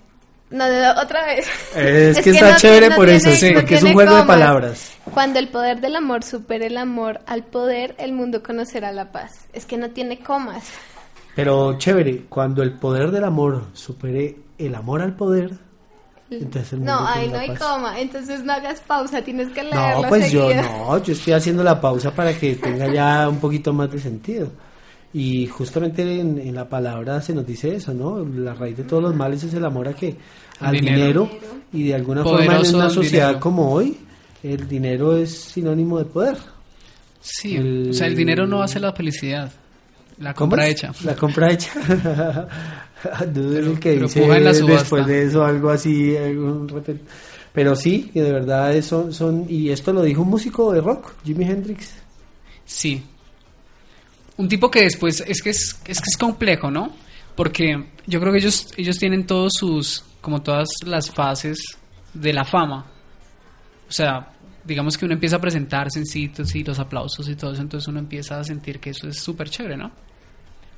No, 0.49 0.67
no, 0.69 0.93
no, 0.93 1.01
otra 1.01 1.25
vez. 1.25 1.47
Es 1.75 2.19
que 2.23 2.29
está 2.31 2.55
chévere 2.55 2.91
por 2.91 3.09
eso, 3.09 3.31
sí, 3.31 3.51
porque 3.53 3.75
es 3.75 3.81
un 3.81 3.87
tiene 3.87 3.93
juego 3.93 4.15
de 4.15 4.21
comas. 4.21 4.27
palabras. 4.39 4.91
Cuando 5.13 5.39
el 5.39 5.47
poder 5.47 5.81
del 5.81 5.95
amor 5.95 6.23
supere 6.23 6.67
el 6.67 6.77
amor 6.77 7.21
al 7.25 7.43
poder, 7.43 7.95
el 7.97 8.13
mundo 8.13 8.43
conocerá 8.43 8.91
la 8.91 9.11
paz. 9.11 9.47
Es 9.53 9.65
que 9.65 9.77
no 9.77 9.89
tiene 9.89 10.19
comas. 10.19 10.65
Pero 11.35 11.77
chévere, 11.77 12.25
cuando 12.29 12.63
el 12.63 12.73
poder 12.73 13.11
del 13.11 13.23
amor 13.23 13.65
supere 13.73 14.37
el 14.57 14.75
amor 14.75 15.01
al 15.01 15.15
poder, 15.15 15.51
entonces 16.29 16.73
el 16.73 16.79
mundo 16.79 16.93
No, 16.93 17.07
ahí 17.07 17.27
no 17.27 17.39
hay 17.39 17.47
paz. 17.49 17.59
coma. 17.59 17.99
Entonces 17.99 18.43
no 18.43 18.53
hagas 18.53 18.79
pausa, 18.81 19.21
tienes 19.21 19.49
que 19.49 19.63
leerlo 19.63 20.03
No, 20.03 20.07
pues 20.07 20.31
yo 20.31 20.47
seguido. 20.49 20.61
no, 20.63 21.03
yo 21.03 21.13
estoy 21.13 21.33
haciendo 21.33 21.63
la 21.63 21.81
pausa 21.81 22.11
para 22.13 22.33
que 22.37 22.55
tenga 22.55 22.87
ya 22.87 23.27
un 23.27 23.39
poquito 23.39 23.73
más 23.73 23.91
de 23.91 23.99
sentido. 23.99 24.49
Y 25.17 25.47
justamente 25.47 26.19
en, 26.19 26.37
en 26.39 26.53
la 26.55 26.67
palabra 26.67 27.21
se 27.21 27.33
nos 27.33 27.47
dice 27.47 27.73
eso, 27.73 27.93
¿no? 27.93 28.19
La 28.25 28.53
raíz 28.53 28.75
de 28.75 28.83
todos 28.83 29.01
los 29.01 29.15
males 29.15 29.41
es 29.45 29.53
el 29.53 29.63
amor 29.63 29.87
a 29.87 29.93
que 29.93 30.17
al 30.59 30.73
Dinero. 30.73 30.97
dinero. 31.23 31.29
y 31.71 31.83
de 31.83 31.95
alguna 31.95 32.21
forma 32.23 32.57
en 32.59 32.75
una 32.75 32.89
sociedad 32.89 33.27
dinero. 33.27 33.39
como 33.39 33.71
hoy 33.71 33.97
el 34.43 34.67
dinero 34.67 35.15
es 35.15 35.31
sinónimo 35.33 35.99
de 35.99 36.05
poder. 36.05 36.35
Sí, 37.21 37.55
El- 37.55 37.91
o 37.91 37.93
sea, 37.93 38.07
el 38.07 38.15
dinero 38.15 38.45
no 38.45 38.61
hace 38.61 38.77
la 38.81 38.91
felicidad, 38.91 39.49
la 40.19 40.33
¿Cómo 40.33 40.49
compra 40.51 40.67
hecha. 40.67 40.91
La 41.05 41.15
compra 41.15 41.49
hecha. 41.51 41.71
Dudo 43.33 43.57
el 43.59 43.79
que 43.79 43.99
dice 43.99 44.21
después 44.63 45.07
de 45.07 45.23
eso 45.23 45.45
algo 45.45 45.69
así. 45.69 46.17
algún 46.17 46.67
Pero 47.53 47.75
sí, 47.75 48.09
que 48.13 48.21
de 48.21 48.31
verdad 48.33 48.81
son, 48.81 49.13
son. 49.13 49.45
Y 49.47 49.69
esto 49.69 49.93
lo 49.93 50.01
dijo 50.01 50.23
un 50.23 50.29
músico 50.29 50.73
de 50.73 50.81
rock, 50.81 51.13
Jimi 51.23 51.45
Hendrix. 51.45 51.93
Sí. 52.65 53.01
Un 54.37 54.49
tipo 54.49 54.69
que 54.69 54.81
después, 54.81 55.23
es 55.25 55.41
que 55.41 55.51
es, 55.51 55.79
es 55.85 55.99
que 55.99 56.09
es 56.09 56.17
complejo, 56.17 56.69
¿no? 56.69 56.93
Porque 57.35 57.85
yo 58.05 58.19
creo 58.19 58.31
que 58.31 58.39
ellos, 58.39 58.67
ellos 58.77 58.97
tienen 58.97 59.25
todos 59.25 59.53
sus, 59.57 60.03
como 60.21 60.41
todas 60.41 60.67
las 60.85 61.09
fases 61.09 61.59
de 62.13 62.33
la 62.33 62.43
fama. 62.43 62.85
O 63.87 63.91
sea, 63.91 64.31
digamos 64.63 64.97
que 64.97 65.05
uno 65.05 65.13
empieza 65.13 65.37
a 65.37 65.41
presentarse 65.41 65.99
en 65.99 66.05
sitios 66.05 66.53
y 66.55 66.63
los 66.63 66.79
aplausos 66.79 67.29
y 67.29 67.35
todo 67.35 67.53
eso, 67.53 67.61
entonces 67.61 67.87
uno 67.87 67.99
empieza 67.99 68.39
a 68.39 68.43
sentir 68.43 68.79
que 68.79 68.89
eso 68.89 69.07
es 69.07 69.19
súper 69.19 69.49
chévere, 69.49 69.77
¿no? 69.77 69.91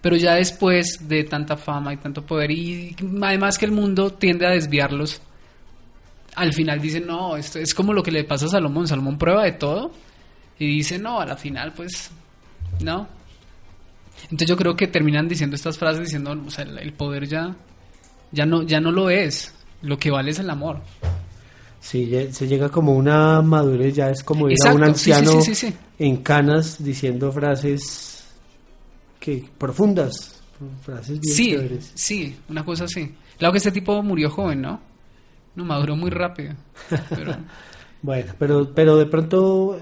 Pero 0.02 0.16
ya 0.16 0.36
después 0.36 1.08
de 1.08 1.24
tanta 1.24 1.58
fama 1.58 1.94
y 1.94 1.98
tanto 1.98 2.26
poder, 2.26 2.52
y 2.52 2.96
además 3.22 3.58
que 3.58 3.66
el 3.66 3.72
mundo 3.72 4.12
tiende 4.12 4.46
a 4.46 4.52
desviarlos, 4.52 5.22
al 6.36 6.54
final 6.54 6.80
dicen, 6.80 7.08
no, 7.08 7.36
esto 7.36 7.58
es 7.58 7.74
como 7.74 7.94
lo 7.94 8.04
que 8.04 8.12
le 8.12 8.24
pasa 8.24 8.46
a 8.46 8.50
Salomón. 8.50 8.88
Salomón 8.88 9.18
prueba 9.18 9.44
de 9.44 9.54
todo 9.54 9.92
y 10.60 10.68
dice, 10.68 11.00
no, 11.00 11.20
a 11.20 11.26
la 11.26 11.36
final, 11.36 11.74
pues, 11.74 12.12
no. 12.80 13.08
Entonces 14.24 14.48
yo 14.48 14.58
creo 14.58 14.76
que 14.76 14.88
terminan 14.88 15.28
diciendo 15.28 15.56
estas 15.56 15.78
frases 15.78 16.06
diciendo, 16.06 16.32
o 16.46 16.50
sea, 16.52 16.66
el 16.66 16.94
poder 16.94 17.28
ya, 17.28 17.56
ya 18.32 18.46
no, 18.46 18.64
ya 18.64 18.80
no 18.80 18.92
lo 18.92 19.10
es. 19.10 19.54
Lo 19.82 19.98
que 19.98 20.10
vale 20.12 20.32
es 20.32 20.40
el 20.40 20.50
amor. 20.50 20.82
Sí, 21.80 22.12
se 22.32 22.48
llega 22.48 22.70
como 22.70 22.94
una 22.94 23.42
madurez, 23.42 23.96
ya 23.96 24.10
es 24.10 24.24
como 24.24 24.50
ir 24.50 24.58
a 24.66 24.74
un 24.74 24.84
anciano 24.84 25.42
sí, 25.42 25.54
sí, 25.56 25.68
sí. 25.68 25.74
en 26.00 26.18
canas 26.18 26.84
diciendo 26.84 27.32
frases 27.32 28.26
que 29.20 29.48
profundas, 29.58 30.42
frases 30.82 31.20
bien 31.22 31.36
Sí, 31.36 31.50
chéveres. 31.52 31.92
sí, 31.94 32.36
una 32.50 32.66
cosa 32.66 32.86
así. 32.86 33.14
Claro 33.38 33.52
que 33.54 33.60
este 33.60 33.72
tipo 33.72 34.02
murió 34.04 34.30
joven, 34.30 34.62
¿no? 34.62 34.82
No, 35.56 35.64
maduró 35.64 35.96
muy 35.96 36.10
rápido. 36.10 36.54
Pero, 37.10 37.36
Bueno, 38.02 38.34
pero, 38.38 38.74
pero 38.74 38.98
de 38.98 39.06
pronto 39.06 39.78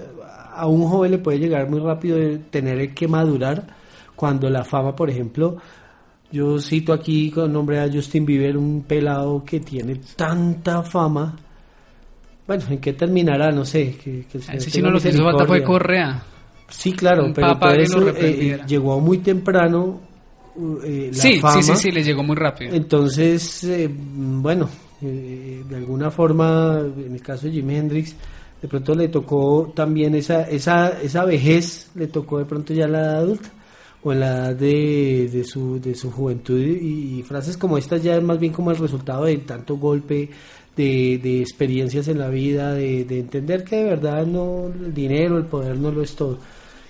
a 0.54 0.66
un 0.66 0.88
joven 0.88 1.10
le 1.12 1.18
puede 1.18 1.38
llegar 1.38 1.68
muy 1.68 1.80
rápido 1.80 2.16
de 2.18 2.38
tener 2.38 2.94
que 2.94 3.08
madurar 3.08 3.66
cuando 4.16 4.48
la 4.50 4.64
fama, 4.64 4.96
por 4.96 5.10
ejemplo, 5.10 5.56
yo 6.32 6.58
cito 6.58 6.92
aquí 6.92 7.30
con 7.30 7.52
nombre 7.52 7.78
a 7.80 7.88
Justin 7.92 8.26
Bieber, 8.26 8.56
un 8.56 8.82
pelado 8.82 9.44
que 9.44 9.60
tiene 9.60 10.00
tanta 10.16 10.82
fama. 10.82 11.36
Bueno, 12.46 12.64
¿en 12.70 12.78
qué 12.78 12.92
terminará? 12.94 13.52
No 13.52 13.64
sé. 13.64 13.96
Que, 14.02 14.24
que 14.30 14.38
el 14.38 14.42
ese 14.42 14.48
tenga 14.56 14.70
chino 14.70 14.90
lo 14.90 15.00
que 15.00 15.08
hizo 15.10 15.22
falta 15.24 15.46
fue. 15.46 15.62
Correa. 15.62 16.22
Sí, 16.68 16.92
claro, 16.92 17.26
Un 17.26 17.32
pero 17.34 17.52
eso 17.74 18.00
eh, 18.00 18.04
reprendiera. 18.06 18.66
llegó 18.66 18.98
muy 19.00 19.18
temprano 19.18 20.00
uh, 20.56 20.78
eh, 20.82 21.10
la 21.12 21.18
Sí, 21.22 21.38
fama. 21.38 21.62
sí, 21.62 21.72
sí, 21.72 21.76
sí, 21.76 21.90
le 21.92 22.02
llegó 22.02 22.24
muy 22.24 22.34
rápido. 22.36 22.74
Entonces, 22.74 23.62
eh, 23.64 23.88
bueno, 23.88 24.68
eh, 25.02 25.62
de 25.68 25.76
alguna 25.76 26.10
forma, 26.10 26.80
en 26.80 27.12
el 27.14 27.22
caso 27.22 27.46
de 27.46 27.52
Jimi 27.52 27.76
Hendrix, 27.76 28.16
de 28.60 28.66
pronto 28.68 28.94
le 28.94 29.08
tocó 29.08 29.72
también 29.76 30.14
esa, 30.16 30.42
esa, 30.42 31.00
esa 31.00 31.24
vejez, 31.24 31.90
le 31.94 32.08
tocó 32.08 32.38
de 32.38 32.46
pronto 32.46 32.74
ya 32.74 32.88
la 32.88 32.98
edad 33.00 33.16
adulta 33.18 33.48
o 34.06 34.12
en 34.12 34.20
la 34.20 34.50
edad 34.50 34.54
de, 34.54 35.44
su, 35.44 35.80
de 35.80 35.92
su 35.96 36.12
juventud 36.12 36.60
y, 36.60 37.24
frases 37.24 37.56
como 37.56 37.76
estas 37.76 38.04
ya 38.04 38.14
es 38.14 38.22
más 38.22 38.38
bien 38.38 38.52
como 38.52 38.70
el 38.70 38.76
resultado 38.76 39.24
de 39.24 39.38
tanto 39.38 39.78
golpe, 39.78 40.30
de, 40.76 41.40
experiencias 41.40 42.06
en 42.06 42.20
la 42.20 42.28
vida, 42.28 42.72
de, 42.72 43.04
de 43.04 43.18
entender 43.18 43.64
que 43.64 43.76
de 43.78 43.84
verdad 43.84 44.24
no 44.24 44.68
el 44.68 44.94
dinero, 44.94 45.38
el 45.38 45.46
poder 45.46 45.76
no 45.76 45.90
lo 45.90 46.02
es 46.02 46.14
todo. 46.14 46.38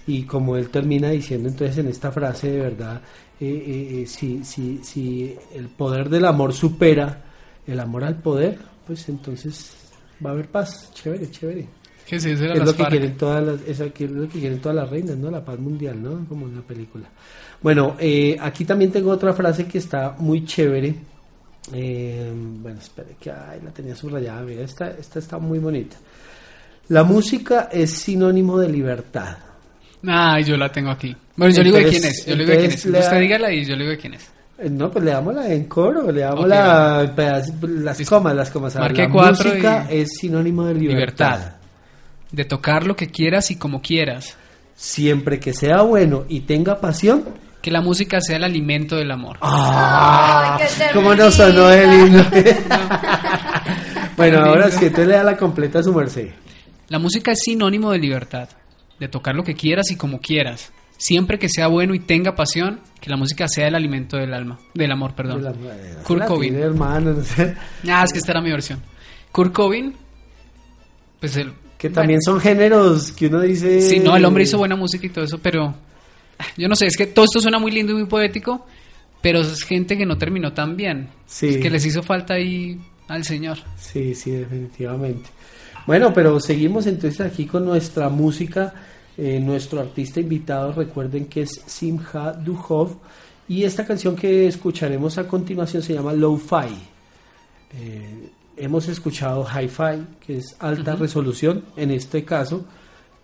Y 0.06 0.24
como 0.24 0.58
él 0.58 0.68
termina 0.68 1.08
diciendo 1.08 1.48
entonces 1.48 1.78
en 1.78 1.88
esta 1.88 2.12
frase 2.12 2.50
de 2.50 2.60
verdad, 2.60 3.00
eh, 3.40 3.46
eh, 3.46 4.02
eh, 4.02 4.06
si, 4.06 4.44
si, 4.44 4.84
si 4.84 5.34
el 5.54 5.68
poder 5.68 6.10
del 6.10 6.26
amor 6.26 6.52
supera 6.52 7.24
el 7.66 7.80
amor 7.80 8.04
al 8.04 8.16
poder, 8.16 8.58
pues 8.86 9.08
entonces 9.08 9.74
va 10.24 10.30
a 10.30 10.32
haber 10.34 10.48
paz. 10.48 10.90
Chévere, 10.92 11.30
chévere. 11.30 11.66
Que 12.06 12.20
sí, 12.20 12.30
era 12.30 12.52
es 12.52 12.58
las 12.58 12.68
lo 12.68 12.72
que 12.76 12.82
FARC. 12.82 12.90
quieren 12.90 13.16
todas 13.16 13.44
las, 13.44 13.60
es 13.66 13.78
lo 13.80 13.92
que 14.28 14.38
quieren 14.38 14.60
todas 14.60 14.76
las 14.76 14.88
reinas, 14.90 15.16
¿no? 15.16 15.30
La 15.30 15.44
paz 15.44 15.58
mundial, 15.58 16.00
¿no? 16.02 16.24
Como 16.28 16.46
en 16.46 16.56
la 16.56 16.62
película. 16.62 17.04
Bueno, 17.60 17.96
eh, 17.98 18.36
aquí 18.40 18.64
también 18.64 18.92
tengo 18.92 19.10
otra 19.10 19.32
frase 19.32 19.66
que 19.66 19.78
está 19.78 20.14
muy 20.18 20.44
chévere. 20.44 20.94
Eh, 21.72 22.30
bueno, 22.60 22.78
espere 22.78 23.16
que 23.20 23.30
ay, 23.30 23.60
la 23.64 23.70
tenía 23.72 23.96
subrayada. 23.96 24.40
Mira, 24.42 24.62
esta, 24.62 24.90
esta 24.90 25.18
está 25.18 25.38
muy 25.38 25.58
bonita. 25.58 25.96
La 26.88 27.02
música 27.02 27.68
es 27.72 27.90
sinónimo 27.90 28.58
de 28.58 28.68
libertad. 28.68 29.36
Ah, 30.06 30.38
yo 30.40 30.56
la 30.56 30.70
tengo 30.70 30.90
aquí. 30.90 31.16
Bueno, 31.34 31.52
yo 31.52 31.62
le 31.62 31.70
digo 31.70 31.78
de 31.78 31.90
quién 31.90 32.04
es. 32.04 32.24
Yo 32.24 32.36
le 32.36 32.44
digo 32.44 32.52
de 32.52 32.58
quién 32.58 32.70
es. 32.72 32.86
Usted 32.86 33.20
dígala 33.20 33.52
y 33.52 33.64
yo 33.64 33.72
le 33.74 33.78
digo 33.82 33.90
de 33.90 33.98
quién 33.98 34.14
es. 34.14 34.30
Eh, 34.58 34.70
No, 34.70 34.90
pues 34.90 35.04
le 35.04 35.10
damos 35.10 35.34
la 35.34 35.52
en 35.52 35.64
coro, 35.64 36.10
le 36.12 36.20
damos 36.20 36.44
Ok, 36.44 36.48
la, 36.48 37.12
las 37.60 38.02
comas, 38.08 38.36
las 38.36 38.50
comas. 38.50 38.76
Marque 38.76 39.02
la 39.02 39.08
música 39.08 39.88
y- 39.90 39.96
es 39.98 40.12
sinónimo 40.18 40.64
de 40.66 40.74
libertad. 40.74 41.38
Libertad. 41.38 41.55
De 42.36 42.44
tocar 42.44 42.86
lo 42.86 42.94
que 42.96 43.08
quieras 43.08 43.50
y 43.50 43.56
como 43.56 43.80
quieras. 43.80 44.36
Siempre 44.74 45.40
que 45.40 45.54
sea 45.54 45.80
bueno 45.82 46.24
y 46.28 46.40
tenga 46.40 46.80
pasión. 46.80 47.24
Que 47.62 47.70
la 47.70 47.80
música 47.80 48.18
sea 48.20 48.36
el 48.36 48.44
alimento 48.44 48.94
del 48.96 49.10
amor. 49.10 49.38
¡Ah! 49.40 50.58
Ay, 50.60 50.66
qué 50.78 50.84
¿Cómo 50.92 51.14
nos 51.14 51.34
sonó 51.34 51.70
el 51.70 51.92
himno? 51.92 52.24
bueno, 54.16 54.38
ahora 54.40 54.66
lindo. 54.66 54.78
sí, 54.80 54.86
usted 54.86 55.06
le 55.06 55.14
da 55.14 55.24
la 55.24 55.36
completa 55.36 55.78
a 55.80 55.82
su 55.82 55.92
merced. 55.92 56.28
La 56.88 56.98
música 56.98 57.32
es 57.32 57.40
sinónimo 57.42 57.90
de 57.90 57.98
libertad. 57.98 58.48
De 59.00 59.08
tocar 59.08 59.34
lo 59.34 59.42
que 59.42 59.54
quieras 59.54 59.90
y 59.90 59.96
como 59.96 60.20
quieras. 60.20 60.72
Siempre 60.96 61.38
que 61.38 61.48
sea 61.48 61.66
bueno 61.66 61.94
y 61.94 62.00
tenga 62.00 62.34
pasión, 62.34 62.80
que 63.00 63.10
la 63.10 63.16
música 63.16 63.48
sea 63.48 63.68
el 63.68 63.74
alimento 63.74 64.16
del 64.16 64.32
alma. 64.32 64.58
Del 64.74 64.92
amor, 64.92 65.14
perdón. 65.14 65.38
De 65.38 65.44
la- 65.44 65.52
de 65.52 65.94
la- 65.94 66.02
Kurt 66.02 66.20
la 66.20 66.26
Cobain. 66.26 66.52
tiene, 66.52 66.66
hermano, 66.66 67.12
no 67.12 67.22
sé. 67.24 67.54
Ah, 67.88 68.04
es 68.04 68.12
que 68.12 68.18
esta 68.18 68.32
era 68.32 68.40
mi 68.40 68.50
versión. 68.50 68.80
Kurt 69.32 69.52
Cobain, 69.52 69.94
pues 71.20 71.36
el... 71.36 71.52
Que 71.78 71.90
también 71.90 72.22
son 72.22 72.40
géneros 72.40 73.12
que 73.12 73.26
uno 73.26 73.40
dice. 73.40 73.80
Sí, 73.82 73.98
no, 73.98 74.16
el 74.16 74.24
hombre 74.24 74.44
hizo 74.44 74.58
buena 74.58 74.76
música 74.76 75.06
y 75.06 75.10
todo 75.10 75.24
eso, 75.24 75.38
pero 75.38 75.74
yo 76.56 76.68
no 76.68 76.76
sé, 76.76 76.86
es 76.86 76.96
que 76.96 77.06
todo 77.06 77.24
esto 77.24 77.40
suena 77.40 77.58
muy 77.58 77.70
lindo 77.70 77.92
y 77.92 77.96
muy 77.96 78.06
poético, 78.06 78.66
pero 79.20 79.40
es 79.40 79.62
gente 79.62 79.96
que 79.96 80.06
no 80.06 80.16
terminó 80.16 80.52
tan 80.52 80.76
bien. 80.76 81.08
Sí. 81.26 81.48
Es 81.48 81.56
que 81.58 81.70
les 81.70 81.84
hizo 81.84 82.02
falta 82.02 82.34
ahí 82.34 82.80
al 83.08 83.24
Señor. 83.24 83.58
Sí, 83.78 84.14
sí, 84.14 84.30
definitivamente. 84.30 85.30
Bueno, 85.86 86.12
pero 86.12 86.40
seguimos 86.40 86.86
entonces 86.86 87.20
aquí 87.20 87.46
con 87.46 87.64
nuestra 87.64 88.08
música. 88.08 88.74
Eh, 89.18 89.40
nuestro 89.40 89.80
artista 89.80 90.20
invitado, 90.20 90.72
recuerden 90.72 91.26
que 91.26 91.42
es 91.42 91.62
Simha 91.66 92.32
Duhov. 92.32 92.98
Y 93.48 93.62
esta 93.62 93.86
canción 93.86 94.16
que 94.16 94.46
escucharemos 94.46 95.16
a 95.18 95.28
continuación 95.28 95.82
se 95.82 95.94
llama 95.94 96.12
Lo-Fi. 96.12 96.74
Eh, 97.78 98.28
hemos 98.56 98.88
escuchado 98.88 99.44
Hi-Fi, 99.46 100.06
que 100.24 100.38
es 100.38 100.56
alta 100.58 100.96
resolución. 100.96 101.64
En 101.76 101.90
este 101.90 102.24
caso, 102.24 102.64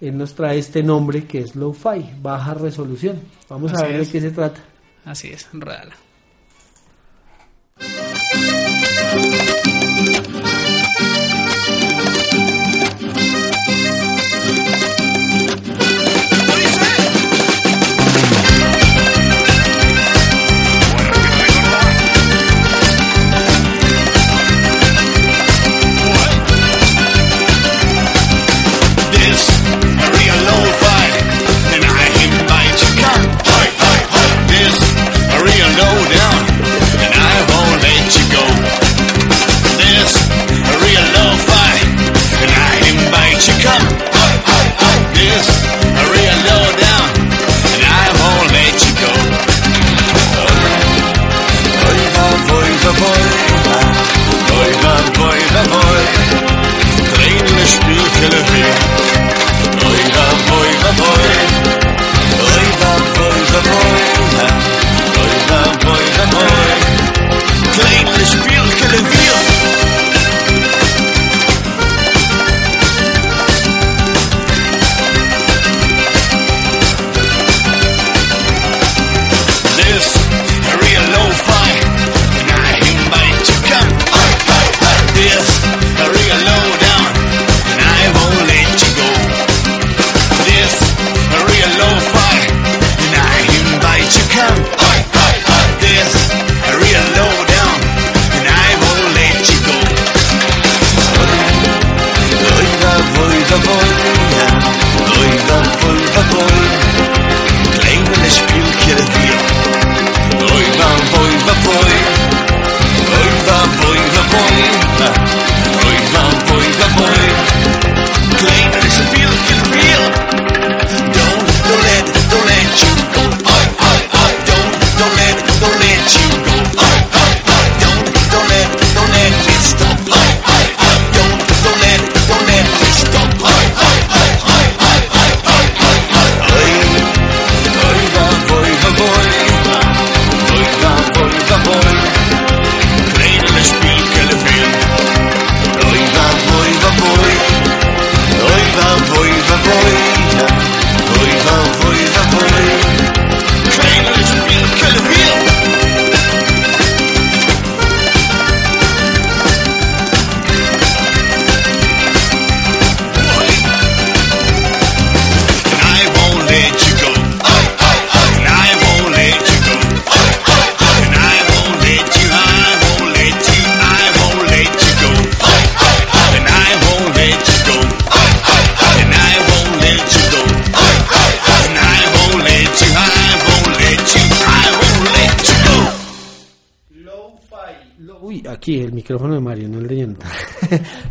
él 0.01 0.17
nos 0.17 0.35
trae 0.35 0.59
este 0.59 0.83
nombre 0.83 1.27
que 1.27 1.41
es 1.41 1.55
Lo-Fi, 1.57 2.15
baja 2.21 2.55
resolución. 2.55 3.21
Vamos 3.49 3.73
Así 3.73 3.83
a 3.85 3.87
ver 3.89 4.01
es. 4.01 4.07
de 4.09 4.13
qué 4.13 4.21
se 4.21 4.31
trata. 4.31 4.61
Así 5.05 5.29
es, 5.29 5.49
enredala. 5.53 5.95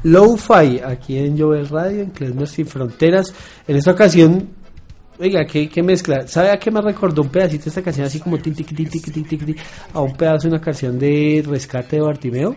Low-Fi, 0.04 0.82
aquí 0.86 1.18
en 1.18 1.38
Jovel 1.38 1.68
Radio, 1.70 2.02
en 2.02 2.10
Klezmer 2.12 2.48
Sin 2.48 2.66
Fronteras. 2.66 3.34
En 3.68 3.78
esta 3.78 3.92
ocasión, 3.92 4.50
oiga, 5.20 5.46
¿qué, 5.46 5.70
qué 5.70 5.84
mezcla? 5.84 6.28
¿Sabe 6.28 6.50
a 6.52 6.58
qué 6.60 6.72
me 6.72 6.82
recordó 6.82 7.22
un 7.22 7.30
pedacito 7.30 7.70
esta 7.70 7.82
canción? 7.82 8.08
Así 8.08 8.20
como 8.20 8.38
tin, 8.38 8.54
tin, 8.54 8.66
tin, 8.66 9.56
a 9.94 10.02
un 10.02 10.16
pedazo 10.16 10.48
de 10.48 10.56
una 10.56 10.62
canción 10.62 10.98
de 10.98 11.44
Rescate 11.48 11.98
de 11.98 12.02
Bartimeo. 12.02 12.52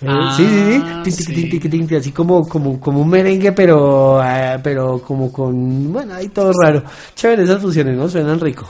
Eh, 0.00 0.06
Ah, 0.08 0.34
sí, 0.36 1.12
sí, 1.12 1.24
sí. 1.24 1.58
Tin, 1.60 1.94
así 1.94 2.10
como, 2.10 2.48
como, 2.48 2.80
como 2.80 3.00
un 3.00 3.08
merengue, 3.08 3.52
pero, 3.52 4.20
ah, 4.20 4.58
pero 4.62 5.00
como 5.00 5.32
con, 5.32 5.92
bueno, 5.92 6.14
ahí 6.14 6.28
todo 6.28 6.52
raro. 6.60 6.82
Chévere 7.14 7.44
esas 7.44 7.62
fusiones, 7.62 7.96
¿no? 7.96 8.08
Suenan 8.08 8.40
rico. 8.40 8.68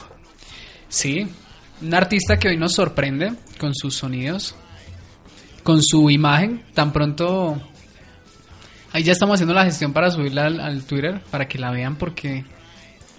Sí, 0.88 1.26
un 1.80 1.94
artista 1.94 2.36
que 2.38 2.48
hoy 2.48 2.58
nos 2.58 2.74
sorprende 2.74 3.32
con 3.58 3.74
sus 3.74 3.94
sonidos, 3.94 4.54
con 5.62 5.82
su 5.82 6.10
imagen. 6.10 6.64
Tan 6.74 6.92
pronto. 6.92 7.58
Ahí 8.93 9.03
ya 9.03 9.12
estamos 9.12 9.34
haciendo 9.34 9.55
la 9.55 9.64
gestión 9.64 9.93
para 9.93 10.11
subirla 10.11 10.47
al, 10.47 10.61
al 10.61 10.84
Twitter 10.84 11.20
para 11.30 11.49
que 11.49 11.59
la 11.59 11.70
vean 11.70 11.97
porque 11.97 12.45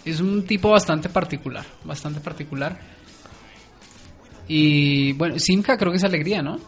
es 0.06 0.20
un 0.20 0.46
tipo 0.46 0.70
bastante 0.70 1.10
particular, 1.10 1.66
bastante 1.84 2.20
particular. 2.20 2.78
Y 4.48 5.14
bueno, 5.14 5.40
Simka 5.40 5.78
creo 5.78 5.92
que 5.92 5.98
es 5.98 6.04
alegría, 6.04 6.42
¿no? 6.42 6.60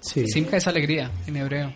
Sí. 0.00 0.26
Simka 0.28 0.56
es 0.56 0.66
alegría 0.66 1.10
en 1.26 1.36
hebreo. 1.36 1.72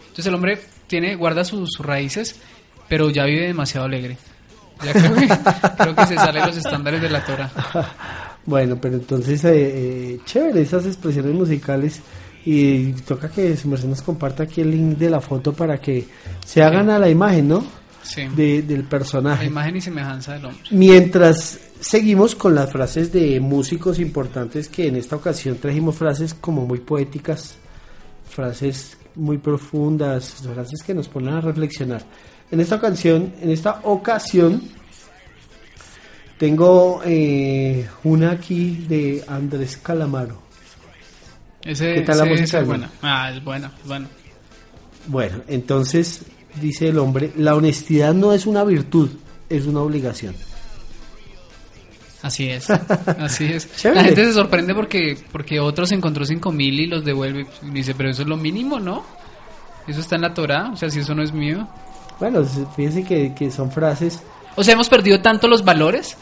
Entonces 0.00 0.26
el 0.26 0.34
hombre 0.34 0.58
tiene 0.86 1.16
guarda 1.16 1.44
sus, 1.44 1.68
sus 1.72 1.84
raíces, 1.84 2.40
pero 2.88 3.10
ya 3.10 3.24
vive 3.24 3.46
demasiado 3.46 3.86
alegre. 3.86 4.16
Ya 4.84 4.92
creo 4.92 5.14
que, 5.14 5.28
creo 5.78 5.94
que 5.94 6.06
se 6.06 6.14
sale 6.16 6.40
de 6.40 6.46
los 6.46 6.56
estándares 6.56 7.02
de 7.02 7.10
la 7.10 7.24
Torah. 7.24 7.50
Bueno, 8.46 8.78
pero 8.80 8.94
entonces, 8.94 9.44
eh, 9.44 9.50
eh, 9.52 10.20
chévere 10.24 10.62
esas 10.62 10.86
expresiones 10.86 11.34
musicales. 11.34 12.00
Y 12.50 12.92
toca 13.06 13.28
que 13.28 13.54
su 13.58 13.68
merced 13.68 13.88
nos 13.88 14.00
comparta 14.00 14.44
aquí 14.44 14.62
el 14.62 14.70
link 14.70 14.96
de 14.96 15.10
la 15.10 15.20
foto 15.20 15.52
para 15.52 15.78
que 15.78 16.06
se 16.46 16.62
hagan 16.62 16.88
a 16.88 16.98
la 16.98 17.10
imagen, 17.10 17.46
¿no? 17.48 17.62
Sí. 18.02 18.22
De- 18.34 18.62
del 18.62 18.82
La 18.84 18.88
personaje. 18.88 19.44
imagen 19.46 19.76
y 19.76 19.80
semejanza 19.82 20.32
del 20.32 20.46
hombre. 20.46 20.62
Mientras 20.70 21.58
seguimos 21.80 22.34
con 22.34 22.54
las 22.54 22.72
frases 22.72 23.12
de 23.12 23.38
músicos 23.38 23.98
importantes, 23.98 24.68
que 24.70 24.86
en 24.86 24.96
esta 24.96 25.16
ocasión 25.16 25.58
trajimos 25.58 25.96
frases 25.96 26.32
como 26.32 26.64
muy 26.64 26.78
poéticas, 26.78 27.56
frases 28.30 28.96
muy 29.14 29.36
profundas, 29.36 30.36
frases 30.54 30.82
que 30.82 30.94
nos 30.94 31.06
ponen 31.08 31.34
a 31.34 31.40
reflexionar. 31.42 32.02
En 32.50 32.60
esta 32.60 32.76
ocasión, 32.76 33.34
en 33.42 33.50
esta 33.50 33.80
ocasión, 33.84 34.62
tengo 36.38 37.02
eh, 37.04 37.86
una 38.04 38.30
aquí 38.30 38.86
de 38.88 39.22
Andrés 39.28 39.76
Calamaro. 39.76 40.47
Ese, 41.64 41.94
¿Qué 41.94 42.00
tal 42.02 42.18
la 42.18 42.24
ese- 42.24 42.30
música 42.30 42.44
ese 42.44 42.56
del 42.56 42.62
es 42.64 42.68
buena. 42.68 42.90
Ah, 43.02 43.30
es 43.34 43.44
buena, 43.44 43.72
es 43.82 43.88
buena. 43.88 44.08
Bueno, 45.06 45.42
entonces 45.48 46.22
dice 46.60 46.88
el 46.88 46.98
hombre, 46.98 47.32
la 47.36 47.54
honestidad 47.54 48.14
no 48.14 48.32
es 48.32 48.46
una 48.46 48.64
virtud, 48.64 49.10
es 49.48 49.66
una 49.66 49.80
obligación. 49.80 50.34
Así 52.22 52.48
es, 52.50 52.68
así 53.18 53.44
es. 53.46 53.74
Chévere. 53.76 54.00
La 54.00 54.06
gente 54.06 54.24
se 54.26 54.32
sorprende 54.32 54.74
porque 54.74 55.16
porque 55.30 55.60
otros 55.60 55.92
encontró 55.92 56.24
cinco 56.24 56.50
mil 56.50 56.78
y 56.80 56.86
los 56.86 57.04
devuelve. 57.04 57.46
Y 57.62 57.70
dice, 57.70 57.94
pero 57.94 58.10
eso 58.10 58.22
es 58.22 58.28
lo 58.28 58.36
mínimo, 58.36 58.80
¿no? 58.80 59.04
Eso 59.86 60.00
está 60.00 60.16
en 60.16 60.22
la 60.22 60.34
Torah, 60.34 60.70
o 60.72 60.76
sea, 60.76 60.90
si 60.90 61.00
eso 61.00 61.14
no 61.14 61.22
es 61.22 61.32
mío. 61.32 61.66
Bueno, 62.18 62.44
fíjense 62.44 63.04
que, 63.04 63.32
que 63.32 63.48
son 63.48 63.70
frases 63.70 64.20
O 64.56 64.64
sea, 64.64 64.74
hemos 64.74 64.88
perdido 64.88 65.20
tanto 65.20 65.46
los 65.46 65.64
valores 65.64 66.16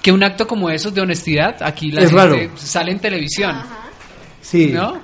que 0.00 0.12
un 0.12 0.22
acto 0.22 0.46
como 0.46 0.70
esos 0.70 0.94
de 0.94 1.00
honestidad, 1.00 1.60
aquí 1.62 1.90
la 1.90 2.02
Es 2.02 2.10
gente 2.10 2.22
raro. 2.22 2.50
sale 2.56 2.92
en 2.92 3.00
televisión, 3.00 3.56
Sí. 4.44 4.68
¿no? 4.72 5.00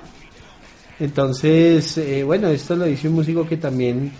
Entonces, 0.99 1.97
eh, 1.97 2.23
bueno, 2.23 2.47
esto 2.49 2.75
lo 2.75 2.85
dice 2.85 3.07
un 3.07 3.15
músico 3.15 3.47
que 3.47 3.57
también 3.57 4.11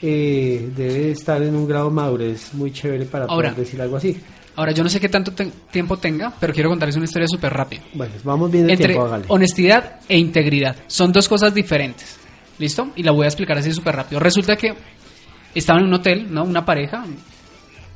eh, 0.00 0.70
debe 0.74 1.10
estar 1.10 1.42
en 1.42 1.54
un 1.54 1.68
grado 1.68 1.90
de 1.90 1.94
madurez 1.94 2.54
muy 2.54 2.72
chévere 2.72 3.04
para 3.04 3.26
Ahora. 3.26 3.50
poder 3.50 3.64
decir 3.64 3.80
algo 3.82 3.96
así. 3.96 4.16
Ahora, 4.56 4.72
yo 4.72 4.82
no 4.82 4.88
sé 4.88 4.98
qué 5.00 5.08
tanto 5.08 5.32
te- 5.32 5.50
tiempo 5.70 5.98
tenga, 5.98 6.32
pero 6.40 6.52
quiero 6.52 6.70
contarles 6.70 6.96
una 6.96 7.04
historia 7.04 7.28
súper 7.28 7.52
rápida. 7.52 7.82
Bueno, 7.94 8.14
vamos 8.24 8.50
bien 8.50 8.66
de 8.66 8.72
Entre 8.72 8.88
tiempo, 8.88 9.04
hágale. 9.06 9.24
honestidad 9.28 10.00
e 10.08 10.18
integridad. 10.18 10.76
Son 10.86 11.12
dos 11.12 11.28
cosas 11.28 11.54
diferentes. 11.54 12.16
¿Listo? 12.58 12.88
Y 12.96 13.02
la 13.02 13.12
voy 13.12 13.24
a 13.24 13.28
explicar 13.28 13.56
así 13.58 13.72
súper 13.72 13.96
rápido. 13.96 14.18
Resulta 14.20 14.56
que 14.56 14.74
estaban 15.54 15.82
en 15.82 15.88
un 15.88 15.94
hotel, 15.94 16.26
¿no? 16.32 16.44
Una 16.44 16.64
pareja, 16.64 17.04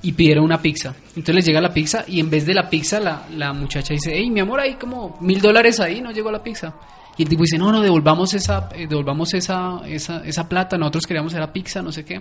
y 0.05 0.13
pidieron 0.13 0.45
una 0.45 0.61
pizza. 0.61 0.95
Entonces 1.09 1.35
les 1.35 1.47
llega 1.47 1.61
la 1.63 1.73
pizza 1.73 2.05
y 2.07 2.21
en 2.21 2.29
vez 2.29 2.45
de 2.45 2.53
la 2.53 2.69
pizza, 2.69 3.01
la, 3.01 3.27
la 3.35 3.55
muchacha 3.55 3.95
dice, 3.95 4.13
hey, 4.15 4.31
mi 4.31 4.41
amor, 4.41 4.61
hay 4.61 4.75
como 4.75 5.17
mil 5.21 5.41
dólares 5.41 5.81
ahí, 5.81 6.03
no 6.03 6.13
llegó 6.13 6.31
la 6.31 6.43
pizza. 6.43 6.75
Y 7.17 7.23
el 7.23 7.29
tipo 7.29 7.43
dice, 7.43 7.57
no, 7.57 7.73
no, 7.73 7.81
devolvamos 7.81 8.35
esa, 8.35 8.69
eh, 8.75 8.87
devolvamos 8.87 9.33
esa, 9.33 9.81
esa, 9.87 10.23
esa 10.25 10.47
plata, 10.47 10.77
nosotros 10.77 11.07
queríamos 11.07 11.33
la 11.33 11.51
pizza, 11.51 11.81
no 11.81 11.91
sé 11.91 12.05
qué. 12.05 12.21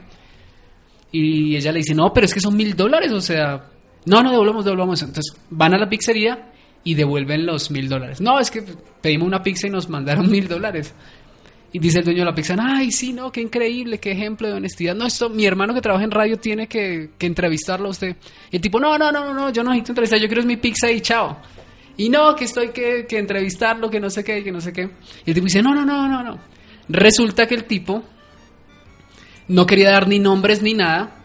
Y 1.12 1.58
ella 1.58 1.74
le 1.74 1.80
dice, 1.80 1.94
no, 1.94 2.14
pero 2.14 2.26
es 2.26 2.34
que 2.34 2.40
son 2.40 2.56
mil 2.56 2.74
dólares, 2.74 3.12
o 3.12 3.22
sea, 3.22 3.70
no, 4.06 4.24
no, 4.24 4.32
devolvamos, 4.32 4.64
devolvamos. 4.64 5.02
Entonces 5.02 5.36
van 5.50 5.74
a 5.74 5.78
la 5.78 5.90
pizzería 5.90 6.54
y 6.86 6.94
devuelven 6.94 7.46
los 7.46 7.70
mil 7.70 7.90
dólares. 7.90 8.22
No, 8.22 8.40
es 8.40 8.50
que 8.50 8.64
pedimos 9.02 9.28
una 9.28 9.44
pizza 9.44 9.68
y 9.68 9.72
nos 9.72 9.90
mandaron 9.90 10.32
mil 10.32 10.48
dólares. 10.48 10.94
Y 11.74 11.80
dice 11.80 12.00
el 12.00 12.06
dueño 12.06 12.20
de 12.20 12.26
la 12.26 12.36
pizza, 12.36 12.56
ay, 12.60 12.92
sí, 12.92 13.14
no, 13.14 13.32
qué 13.32 13.42
increíble, 13.42 14.00
qué 14.00 14.12
ejemplo 14.12 14.48
de 14.48 14.54
honestidad. 14.54 14.94
No, 14.94 15.08
esto, 15.08 15.28
mi 15.30 15.46
hermano 15.46 15.74
que 15.74 15.82
trabaja 15.82 16.04
en 16.04 16.12
radio 16.12 16.38
tiene 16.38 16.68
que, 16.68 17.10
que 17.18 17.26
entrevistarlo 17.26 17.88
a 17.88 17.92
usted. 17.92 18.16
Y 18.52 18.58
el 18.58 18.62
tipo, 18.62 18.80
no, 18.80 18.96
no, 18.98 19.12
no, 19.12 19.26
no, 19.26 19.34
no, 19.34 19.50
yo 19.50 19.64
no 19.64 19.72
necesito 19.72 19.92
entrevistar, 19.94 20.20
yo 20.20 20.28
quiero 20.28 20.44
mi 20.44 20.58
pizza 20.58 20.92
y 20.92 21.02
chao. 21.02 21.40
Y 21.98 22.10
no, 22.10 22.36
que 22.36 22.46
estoy 22.46 22.70
que, 22.70 23.08
que 23.10 23.18
entrevistarlo, 23.18 23.90
que 23.90 24.00
no 24.00 24.12
sé 24.12 24.24
qué, 24.24 24.44
que 24.44 24.52
no 24.52 24.62
sé 24.62 24.72
qué. 24.72 24.84
Y 25.26 25.32
el 25.32 25.34
tipo 25.34 25.46
dice, 25.46 25.64
no, 25.64 25.74
no, 25.74 25.84
no, 25.84 26.08
no, 26.08 26.24
no. 26.24 26.40
Resulta 26.90 27.48
que 27.48 27.56
el 27.56 27.64
tipo 27.66 28.04
no 29.48 29.66
quería 29.66 29.90
dar 29.90 30.08
ni 30.08 30.20
nombres 30.20 30.62
ni 30.62 30.76
nada 30.76 31.24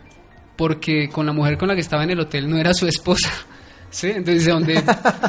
porque 0.56 1.08
con 1.08 1.26
la 1.26 1.32
mujer 1.32 1.56
con 1.56 1.68
la 1.68 1.74
que 1.74 1.80
estaba 1.80 2.04
en 2.04 2.10
el 2.10 2.20
hotel 2.20 2.48
no 2.48 2.56
era 2.56 2.74
su 2.74 2.86
esposa. 2.86 3.30
¿Sí? 3.90 4.08
Entonces, 4.14 4.46
donde 4.46 4.82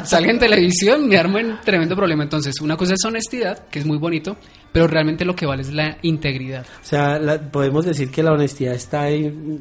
salga 0.04 0.30
en 0.30 0.38
televisión 0.38 1.08
me 1.08 1.16
armo 1.16 1.38
en 1.38 1.58
tremendo 1.64 1.96
problema. 1.96 2.22
Entonces, 2.24 2.60
una 2.60 2.76
cosa 2.76 2.92
es 2.94 3.04
honestidad, 3.06 3.66
que 3.68 3.78
es 3.78 3.86
muy 3.86 3.96
bonito, 3.98 4.36
pero 4.72 4.86
realmente 4.86 5.24
lo 5.24 5.34
que 5.34 5.46
vale 5.46 5.62
es 5.62 5.72
la 5.72 5.96
integridad. 6.02 6.64
O 6.82 6.84
sea, 6.84 7.18
la- 7.18 7.40
podemos 7.40 7.86
decir 7.86 8.10
que 8.10 8.22
la 8.22 8.32
honestidad 8.32 8.74
está, 8.74 9.06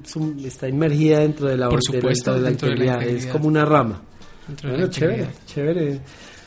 sum- 0.03 0.37
está 0.45 0.67
inmergida 0.67 1.19
dentro 1.19 1.47
de 1.47 1.57
la, 1.57 1.69
Por 1.69 1.79
de 1.79 1.93
la- 1.93 1.99
supuesto, 2.01 2.33
de 2.33 2.41
la 2.41 2.49
dentro 2.49 2.67
de 2.69 2.75
la 2.75 2.83
integridad. 2.83 3.01
Es 3.03 3.09
integridad. 3.11 3.31
como 3.33 3.47
una 3.47 3.65
rama. 3.65 4.01
Dentro 4.47 4.67
de 4.69 4.73
Bueno, 4.75 4.87
la 4.87 4.91
chévere, 4.91 5.17
integridad. 5.23 5.45
chévere. 5.45 5.99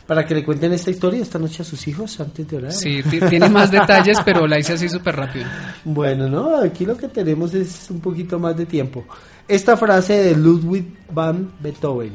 Para 0.07 0.27
que 0.27 0.35
le 0.35 0.45
cuenten 0.45 0.73
esta 0.73 0.91
historia 0.91 1.23
esta 1.23 1.39
noche 1.39 1.63
a 1.63 1.65
sus 1.65 1.87
hijos 1.89 2.21
antes 2.21 2.47
de 2.49 2.57
orar. 2.57 2.73
Sí, 2.73 3.03
ti- 3.09 3.21
tiene 3.31 3.49
más 3.49 3.71
detalles, 3.71 4.19
pero 4.25 4.47
la 4.47 4.59
hice 4.59 4.75
así 4.75 4.89
súper 4.89 5.17
rápido. 5.17 5.47
Bueno, 5.85 6.29
no, 6.29 6.57
aquí 6.61 6.85
lo 6.85 6.97
que 6.99 7.09
tenemos 7.09 7.55
es 7.55 7.89
un 7.89 8.01
poquito 8.01 8.39
más 8.39 8.57
de 8.57 8.67
tiempo. 8.67 9.07
Esta 9.49 9.77
frase 9.77 10.15
de 10.15 10.37
Ludwig 10.37 10.85
van 11.13 11.53
Beethoven. 11.61 12.13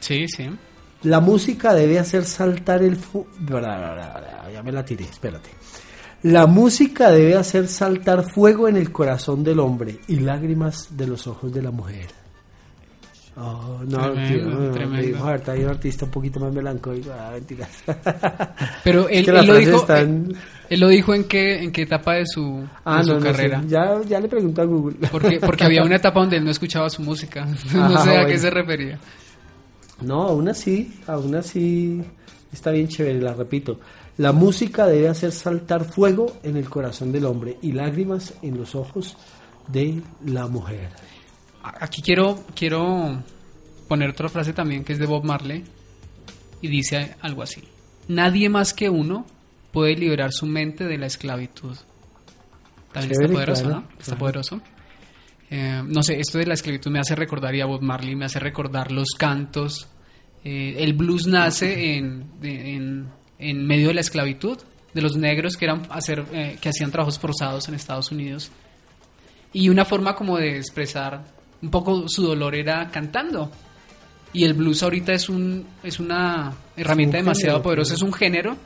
Sí, 0.00 0.26
sí. 0.28 0.50
La 1.02 1.20
música 1.20 1.72
debe 1.72 1.98
hacer 1.98 2.24
saltar 2.24 2.82
el 2.82 2.96
fu 2.96 3.26
ya 4.52 4.62
me 4.62 4.72
la 4.72 4.84
tiré, 4.84 5.04
espérate. 5.04 5.50
La 6.22 6.46
música 6.46 7.10
debe 7.10 7.34
hacer 7.36 7.66
saltar 7.68 8.24
fuego 8.30 8.68
en 8.68 8.76
el 8.76 8.92
corazón 8.92 9.42
del 9.42 9.58
hombre 9.60 10.00
y 10.08 10.16
lágrimas 10.16 10.94
de 10.96 11.06
los 11.06 11.26
ojos 11.26 11.52
de 11.52 11.62
la 11.62 11.70
mujer. 11.70 12.08
Oh, 13.36 13.80
no, 13.86 14.12
Tremendo, 14.12 14.28
tío, 14.28 14.44
no, 14.66 14.70
tremendo. 14.72 15.06
dijo, 15.06 15.24
"Harta, 15.24 15.52
hay 15.52 15.62
un 15.62 15.70
artista 15.70 16.04
un 16.04 16.10
poquito 16.10 16.40
más 16.40 16.52
melancólico. 16.52 17.10
Ah, 17.18 17.30
mentiras. 17.32 17.70
Pero 18.84 19.08
Es 19.08 19.18
él, 19.20 19.24
que 19.24 19.32
las 19.32 19.42
él 19.42 19.48
lo 19.48 19.56
dijo, 19.56 19.76
están- 19.76 19.98
él, 20.28 20.36
él 20.68 20.80
lo 20.80 20.88
dijo 20.88 21.14
en 21.14 21.24
qué, 21.24 21.62
en 21.62 21.72
qué 21.72 21.82
etapa 21.82 22.14
de 22.14 22.26
su, 22.26 22.66
Ah, 22.84 22.98
de 22.98 23.04
su 23.04 23.14
no, 23.14 23.20
carrera. 23.20 23.62
Ya, 23.66 24.00
ya 24.06 24.20
le 24.20 24.28
pregunto 24.28 24.60
a 24.60 24.64
Google. 24.66 24.96
Porque, 25.10 25.38
porque 25.40 25.64
había 25.64 25.82
una 25.84 25.96
etapa 25.96 26.20
donde 26.20 26.36
él 26.36 26.44
no 26.44 26.50
escuchaba 26.50 26.90
su 26.90 27.00
música. 27.02 27.46
no 27.72 27.84
Ajá, 27.84 28.02
sé 28.02 28.10
a 28.10 28.14
qué 28.20 28.24
bueno. 28.24 28.40
se 28.40 28.50
refería. 28.50 28.98
No, 30.02 30.22
aún 30.22 30.48
así, 30.48 31.00
aún 31.06 31.34
así 31.34 32.02
está 32.52 32.70
bien 32.70 32.88
chévere, 32.88 33.20
la 33.20 33.34
repito. 33.34 33.80
La 34.18 34.32
música 34.32 34.86
debe 34.86 35.08
hacer 35.08 35.32
saltar 35.32 35.84
fuego 35.84 36.38
en 36.42 36.56
el 36.56 36.68
corazón 36.68 37.12
del 37.12 37.24
hombre 37.24 37.58
y 37.62 37.72
lágrimas 37.72 38.34
en 38.42 38.58
los 38.58 38.74
ojos 38.74 39.16
de 39.68 40.02
la 40.26 40.46
mujer. 40.46 40.90
Aquí 41.62 42.02
quiero, 42.02 42.44
quiero 42.54 43.22
poner 43.88 44.10
otra 44.10 44.28
frase 44.28 44.52
también 44.52 44.84
que 44.84 44.92
es 44.92 44.98
de 44.98 45.06
Bob 45.06 45.24
Marley 45.24 45.64
y 46.60 46.68
dice 46.68 47.16
algo 47.20 47.42
así. 47.42 47.62
Nadie 48.08 48.48
más 48.48 48.74
que 48.74 48.90
uno 48.90 49.24
puede 49.72 49.94
liberar 49.94 50.32
su 50.32 50.46
mente 50.46 50.84
de 50.84 50.98
la 50.98 51.06
esclavitud. 51.06 51.76
También 52.92 53.12
Chévere, 53.12 53.24
está 53.24 53.32
poderoso, 53.32 53.62
claro, 53.62 53.80
¿no? 53.80 53.88
Está 53.92 54.04
claro. 54.04 54.18
poderoso. 54.18 54.60
Eh, 55.50 55.82
no 55.84 56.02
sé, 56.02 56.20
esto 56.20 56.38
de 56.38 56.46
la 56.46 56.54
esclavitud 56.54 56.90
me 56.92 57.00
hace 57.00 57.16
recordar 57.16 57.54
y 57.54 57.60
a 57.60 57.66
Bob 57.66 57.82
Marley, 57.82 58.14
me 58.14 58.26
hace 58.26 58.38
recordar 58.38 58.92
los 58.92 59.08
cantos. 59.18 59.88
Eh, 60.44 60.76
el 60.78 60.92
blues 60.92 61.26
nace 61.26 61.96
en, 61.96 62.30
en, 62.42 63.08
en 63.38 63.66
medio 63.66 63.88
de 63.88 63.94
la 63.94 64.00
esclavitud, 64.00 64.58
de 64.94 65.02
los 65.02 65.16
negros 65.16 65.56
que, 65.56 65.64
eran 65.64 65.82
hacer, 65.90 66.24
eh, 66.32 66.56
que 66.60 66.68
hacían 66.68 66.92
trabajos 66.92 67.18
forzados 67.18 67.68
en 67.68 67.74
Estados 67.74 68.12
Unidos. 68.12 68.50
Y 69.52 69.68
una 69.68 69.84
forma 69.84 70.14
como 70.14 70.38
de 70.38 70.56
expresar 70.56 71.24
un 71.60 71.70
poco 71.70 72.04
su 72.08 72.22
dolor 72.22 72.54
era 72.54 72.88
cantando. 72.88 73.50
Y 74.32 74.44
el 74.44 74.54
blues 74.54 74.84
ahorita 74.84 75.12
es, 75.12 75.28
un, 75.28 75.66
es 75.82 75.98
una 75.98 76.52
herramienta 76.76 77.18
un 77.18 77.24
demasiado 77.24 77.56
género, 77.56 77.62
poderosa, 77.64 77.94
es 77.94 78.02
un 78.02 78.12
género 78.12 78.56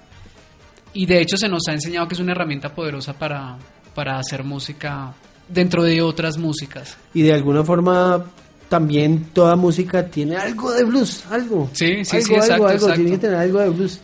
Y 0.93 1.07
de 1.07 1.23
hecho 1.23 1.39
se 1.39 1.49
nos 1.49 1.63
ha 1.69 1.73
enseñado 1.73 2.07
que 2.07 2.13
es 2.13 2.21
una 2.21 2.33
herramienta 2.33 2.75
poderosa 2.75 3.15
para, 3.15 3.57
para 3.95 4.19
hacer 4.19 4.45
música 4.45 5.15
dentro 5.49 5.83
de 5.83 6.03
otras 6.03 6.39
músicas. 6.39 6.97
Y 7.13 7.23
de 7.23 7.33
alguna 7.33 7.63
forma 7.65 8.25
también 8.69 9.27
toda 9.33 9.57
música 9.57 10.07
tiene 10.07 10.37
algo 10.37 10.73
de 10.73 10.85
blues, 10.85 11.25
algo. 11.31 11.69
Sí, 11.73 12.05
sí, 12.05 12.17
algo, 12.17 12.27
sí, 12.27 12.35
algo, 12.35 12.37
exacto, 12.37 12.55
algo, 12.55 12.73
exacto. 12.73 12.95
tiene 12.95 13.11
que 13.11 13.19
tener 13.19 13.37
algo 13.37 13.61
de 13.61 13.69
blues. 13.71 14.01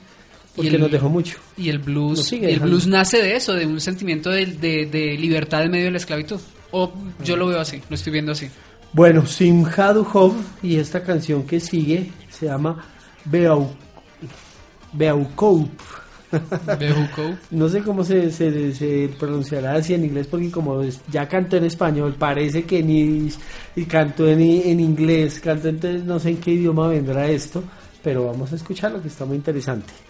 Porque 0.54 0.70
Y 0.70 0.74
el- 0.74 0.80
nos 0.80 0.90
dejó 0.90 1.08
mucho. 1.08 1.38
Y 1.56 1.68
el 1.68 1.78
blues, 1.78 2.18
Nos 2.18 2.26
sigue 2.26 2.50
y 2.50 2.54
el 2.54 2.60
blues 2.60 2.86
nace 2.86 3.22
de 3.22 3.36
eso, 3.36 3.52
de 3.54 3.66
un 3.66 3.80
sentimiento 3.80 4.30
de, 4.30 4.46
de- 4.46 4.86
de 4.86 5.16
libertad 5.16 5.62
en 5.64 5.70
medio 5.70 5.84
de 5.86 5.90
la 5.92 5.98
esclavitud. 5.98 6.40
O 6.72 6.92
yo 7.24 7.36
lo 7.36 7.46
veo 7.46 7.60
así, 7.60 7.80
lo 7.88 7.94
estoy 7.94 8.12
viendo 8.12 8.32
así. 8.32 8.48
Bueno, 8.92 9.24
Simhadu 9.26 10.06
Hov 10.12 10.34
y 10.62 10.76
esta 10.76 11.02
canción 11.02 11.44
que 11.44 11.60
sigue 11.60 12.10
se 12.30 12.46
llama 12.46 12.84
Beau 13.24 13.70
Beaucoup. 14.92 15.68
No 17.50 17.68
sé 17.68 17.82
cómo 17.82 18.04
se, 18.04 18.30
se, 18.30 19.10
pronunciará 19.18 19.74
así 19.74 19.94
en 19.94 20.04
inglés 20.04 20.26
porque 20.26 20.50
como 20.50 20.82
ya 21.10 21.28
cantó 21.28 21.56
en 21.56 21.64
español, 21.64 22.14
parece 22.18 22.64
que 22.64 22.82
ni 22.82 23.28
y 23.76 23.84
cantó 23.84 24.28
en, 24.28 24.40
en 24.40 24.80
inglés, 24.80 25.40
cantó 25.40 25.68
entonces 25.68 26.04
no 26.04 26.18
sé 26.18 26.30
en 26.30 26.36
qué 26.38 26.52
idioma 26.52 26.88
vendrá 26.88 27.26
esto, 27.28 27.62
pero 28.02 28.26
vamos 28.26 28.52
a 28.52 28.56
escucharlo 28.56 29.02
que 29.02 29.08
está 29.08 29.24
muy 29.24 29.36
interesante. 29.36 30.09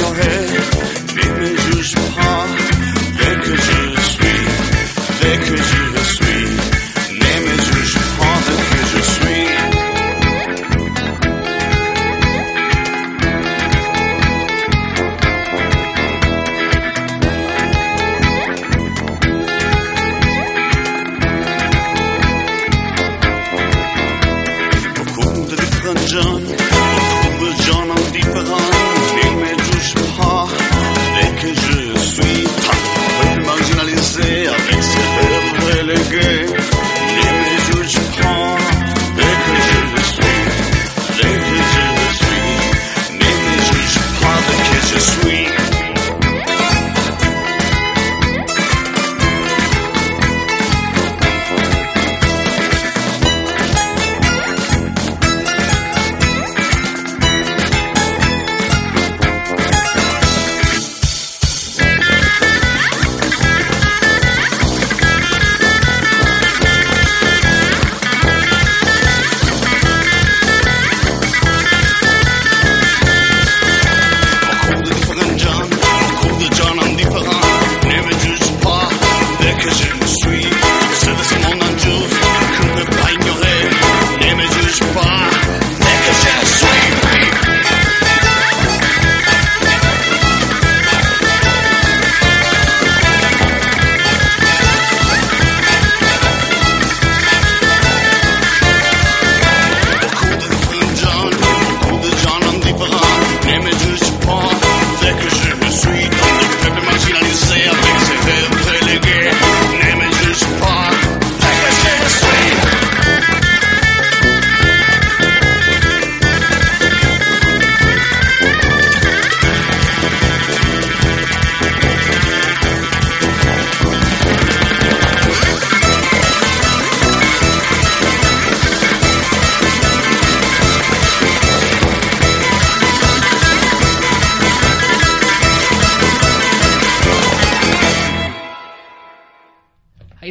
your 0.00 0.14
head. 0.14 0.48
Baby, 1.16 1.56
just. 1.56 2.57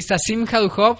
Está 0.07 0.17
Sim 0.17 0.45
Hadujov. 0.49 0.99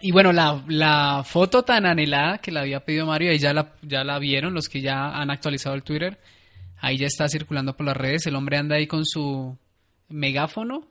Y 0.00 0.12
bueno, 0.12 0.32
la, 0.32 0.62
la 0.68 1.24
foto 1.24 1.64
tan 1.64 1.84
anhelada 1.84 2.38
que 2.38 2.52
la 2.52 2.60
había 2.60 2.84
pedido 2.84 3.06
Mario, 3.06 3.32
ahí 3.32 3.38
ya 3.38 3.52
la, 3.52 3.74
ya 3.82 4.04
la 4.04 4.18
vieron 4.20 4.54
los 4.54 4.68
que 4.68 4.80
ya 4.80 5.08
han 5.08 5.30
actualizado 5.30 5.74
el 5.74 5.82
Twitter. 5.82 6.20
Ahí 6.78 6.96
ya 6.96 7.06
está 7.06 7.28
circulando 7.28 7.76
por 7.76 7.86
las 7.86 7.96
redes. 7.96 8.26
El 8.26 8.36
hombre 8.36 8.58
anda 8.58 8.76
ahí 8.76 8.86
con 8.86 9.04
su 9.04 9.56
megáfono 10.08 10.86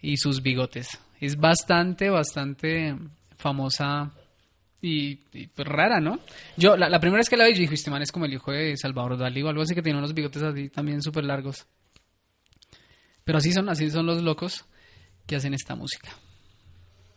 y 0.00 0.16
sus 0.16 0.42
bigotes. 0.42 0.98
Es 1.20 1.36
bastante, 1.36 2.10
bastante 2.10 2.96
famosa 3.36 4.10
y, 4.80 5.16
pues, 5.54 5.68
rara, 5.68 6.00
¿no? 6.00 6.18
Yo, 6.56 6.76
la, 6.76 6.88
la 6.88 6.98
primera 6.98 7.20
vez 7.20 7.28
que 7.28 7.36
la 7.36 7.46
vi, 7.46 7.54
yo 7.54 7.60
dije, 7.60 7.74
este 7.74 7.90
man 7.90 8.02
es 8.02 8.10
como 8.10 8.24
el 8.24 8.34
hijo 8.34 8.50
de 8.50 8.76
Salvador 8.76 9.16
Dalí 9.16 9.42
o 9.42 9.48
algo 9.48 9.62
así 9.62 9.74
que 9.74 9.82
tiene 9.82 9.98
unos 9.98 10.14
bigotes 10.14 10.42
así 10.42 10.68
también 10.68 11.00
súper 11.00 11.24
largos. 11.24 11.66
Pero 13.24 13.38
así 13.38 13.52
son, 13.52 13.68
así 13.68 13.90
son 13.90 14.06
los 14.06 14.20
locos 14.22 14.64
que 15.26 15.36
hacen 15.36 15.54
esta 15.54 15.74
música. 15.74 16.10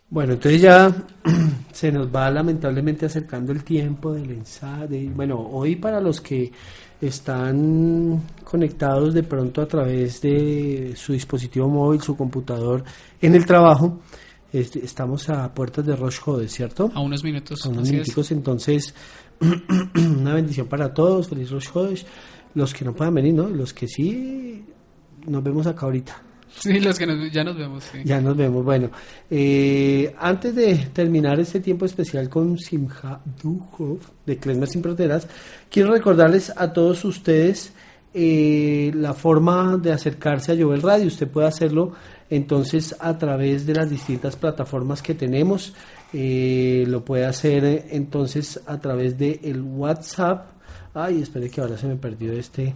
Bueno, 0.09 0.33
entonces 0.33 0.61
ya 0.61 0.93
se 1.73 1.91
nos 1.91 2.07
va 2.13 2.29
lamentablemente 2.31 3.05
acercando 3.05 3.51
el 3.51 3.63
tiempo 3.63 4.13
del 4.13 4.31
ensayo. 4.31 4.87
de- 4.87 5.09
bueno, 5.13 5.37
hoy 5.39 5.75
para 5.75 5.99
los 5.99 6.21
que 6.21 6.51
están 7.01 8.21
conectados 8.43 9.13
de 9.13 9.23
pronto 9.23 9.61
a 9.61 9.67
través 9.67 10.21
de 10.21 10.93
su 10.95 11.13
dispositivo 11.13 11.67
móvil, 11.67 12.01
su 12.01 12.15
computador, 12.15 12.83
en 13.21 13.35
el 13.35 13.45
trabajo, 13.45 13.99
estamos 14.53 15.29
a 15.29 15.53
puertas 15.53 15.85
de 15.85 15.95
Rosh 15.95 16.19
Hodesh, 16.25 16.49
¿cierto? 16.51 16.89
A 16.95 17.01
unos 17.01 17.23
minutos. 17.23 17.65
A 17.65 17.69
unos 17.69 17.89
minuticos, 17.91 18.31
entonces, 18.31 18.93
una 19.95 20.33
bendición 20.33 20.67
para 20.67 20.93
todos, 20.93 21.27
feliz 21.27 21.51
Rosh 21.51 21.67
Hodesh. 21.73 22.05
Los 22.55 22.73
que 22.73 22.85
no 22.85 22.93
puedan 22.93 23.13
venir, 23.13 23.33
¿no? 23.33 23.47
Los 23.49 23.73
que 23.73 23.87
sí, 23.87 24.63
nos 25.27 25.43
vemos 25.43 25.67
acá 25.67 25.85
ahorita. 25.85 26.23
Sí, 26.61 26.79
los 26.79 26.97
que 26.97 27.05
nos- 27.05 27.31
ya 27.31 27.43
nos 27.43 27.55
vemos. 27.57 27.83
Ya 28.03 28.19
nos 28.21 28.35
vemos. 28.35 28.63
Bueno, 28.65 28.89
eh, 29.29 30.13
antes 30.19 30.55
de 30.55 30.75
terminar 30.93 31.39
este 31.39 31.59
tiempo 31.59 31.85
especial 31.85 32.29
con 32.29 32.57
Simha 32.57 33.19
Duhov 33.41 33.99
de 34.25 34.37
Klezmer 34.37 34.67
Sin 34.67 34.81
Fronteras, 34.81 35.27
quiero 35.69 35.91
recordarles 35.91 36.51
a 36.55 36.73
todos 36.73 37.05
ustedes 37.05 37.73
eh, 38.13 38.91
la 38.95 39.13
forma 39.13 39.77
de 39.77 39.91
acercarse 39.91 40.51
a 40.53 40.55
Jovel 40.57 40.81
Radio. 40.81 41.07
Usted 41.07 41.27
puede 41.27 41.47
hacerlo 41.47 41.91
entonces 42.29 42.95
a 42.99 43.17
través 43.17 43.65
de 43.65 43.73
las 43.75 43.89
distintas 43.89 44.35
plataformas 44.35 45.01
que 45.03 45.13
tenemos. 45.13 45.73
Eh, 46.13 46.85
lo 46.87 47.03
puede 47.05 47.25
hacer 47.25 47.85
entonces 47.91 48.59
a 48.65 48.79
través 48.79 49.17
del 49.17 49.39
el 49.43 49.61
WhatsApp. 49.61 50.47
Ay, 50.93 51.21
espere 51.21 51.49
que 51.49 51.61
ahora 51.61 51.77
se 51.77 51.85
me 51.85 51.95
perdió 51.97 52.31
este. 52.33 52.73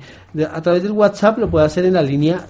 A 0.52 0.62
través 0.62 0.84
del 0.84 0.92
WhatsApp 0.92 1.40
lo 1.40 1.50
puede 1.50 1.66
hacer 1.66 1.86
en 1.86 1.94
la 1.94 2.04
línea 2.04 2.46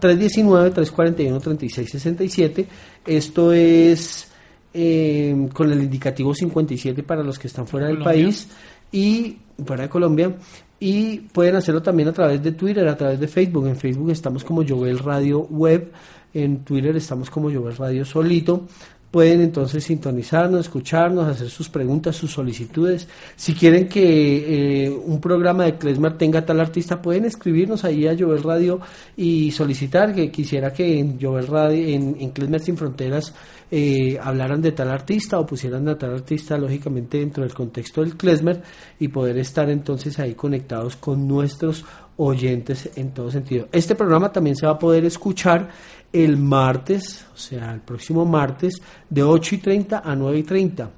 319-341-3667. 0.00 2.66
Esto 3.06 3.52
es 3.52 4.28
eh, 4.72 5.48
con 5.52 5.70
el 5.70 5.82
indicativo 5.82 6.34
57 6.34 7.02
para 7.02 7.22
los 7.22 7.38
que 7.38 7.48
están 7.48 7.66
fuera 7.66 7.88
del 7.88 7.98
Colombia. 7.98 8.24
país 8.24 8.48
y 8.92 9.38
fuera 9.64 9.84
de 9.84 9.88
Colombia. 9.88 10.36
Y 10.78 11.18
pueden 11.32 11.56
hacerlo 11.56 11.82
también 11.82 12.08
a 12.08 12.12
través 12.12 12.42
de 12.42 12.52
Twitter, 12.52 12.86
a 12.88 12.96
través 12.96 13.20
de 13.20 13.28
Facebook. 13.28 13.66
En 13.66 13.76
Facebook 13.76 14.10
estamos 14.10 14.44
como 14.44 14.66
Jovel 14.66 14.98
Radio 14.98 15.40
Web. 15.40 15.92
En 16.32 16.64
Twitter 16.64 16.96
estamos 16.96 17.28
como 17.28 17.52
Jovel 17.52 17.76
Radio 17.76 18.04
Solito. 18.04 18.66
Pueden 19.10 19.40
entonces 19.40 19.82
sintonizarnos, 19.82 20.60
escucharnos, 20.60 21.26
hacer 21.26 21.50
sus 21.50 21.68
preguntas, 21.68 22.14
sus 22.14 22.30
solicitudes. 22.30 23.08
Si 23.34 23.54
quieren 23.54 23.88
que 23.88 24.84
eh, 24.84 24.90
un 24.90 25.20
programa 25.20 25.64
de 25.64 25.76
Klezmer 25.76 26.16
tenga 26.16 26.46
tal 26.46 26.60
artista, 26.60 27.02
pueden 27.02 27.24
escribirnos 27.24 27.84
ahí 27.84 28.06
a 28.06 28.16
Jovel 28.16 28.42
Radio 28.44 28.80
y 29.16 29.50
solicitar 29.50 30.14
que 30.14 30.30
quisiera 30.30 30.72
que 30.72 31.00
en 31.00 31.20
Jovel 31.20 31.48
Radio, 31.48 31.88
en, 31.88 32.16
en 32.20 32.60
Sin 32.60 32.76
Fronteras, 32.76 33.34
eh, 33.72 34.18
hablaran 34.20 34.60
de 34.60 34.72
tal 34.72 34.90
artista 34.90 35.38
o 35.38 35.46
pusieran 35.46 35.88
a 35.88 35.98
tal 35.98 36.14
artista, 36.14 36.56
lógicamente 36.56 37.18
dentro 37.18 37.44
del 37.44 37.54
contexto 37.54 38.02
del 38.02 38.16
Klezmer 38.16 38.62
y 38.98 39.08
poder 39.08 39.38
estar 39.38 39.70
entonces 39.70 40.18
ahí 40.18 40.34
conectados 40.34 40.96
con 40.96 41.26
nuestros 41.26 41.84
oyentes 42.16 42.90
en 42.96 43.14
todo 43.14 43.30
sentido. 43.30 43.68
Este 43.72 43.94
programa 43.94 44.30
también 44.30 44.56
se 44.56 44.66
va 44.66 44.72
a 44.72 44.78
poder 44.78 45.04
escuchar 45.04 45.70
el 46.12 46.36
martes, 46.36 47.26
o 47.34 47.36
sea, 47.36 47.72
el 47.72 47.80
próximo 47.80 48.24
martes, 48.24 48.80
de 49.08 49.22
8 49.22 49.54
y 49.54 49.58
30 49.58 50.02
a 50.04 50.14
9 50.16 50.38
y 50.38 50.42
30. 50.42 50.90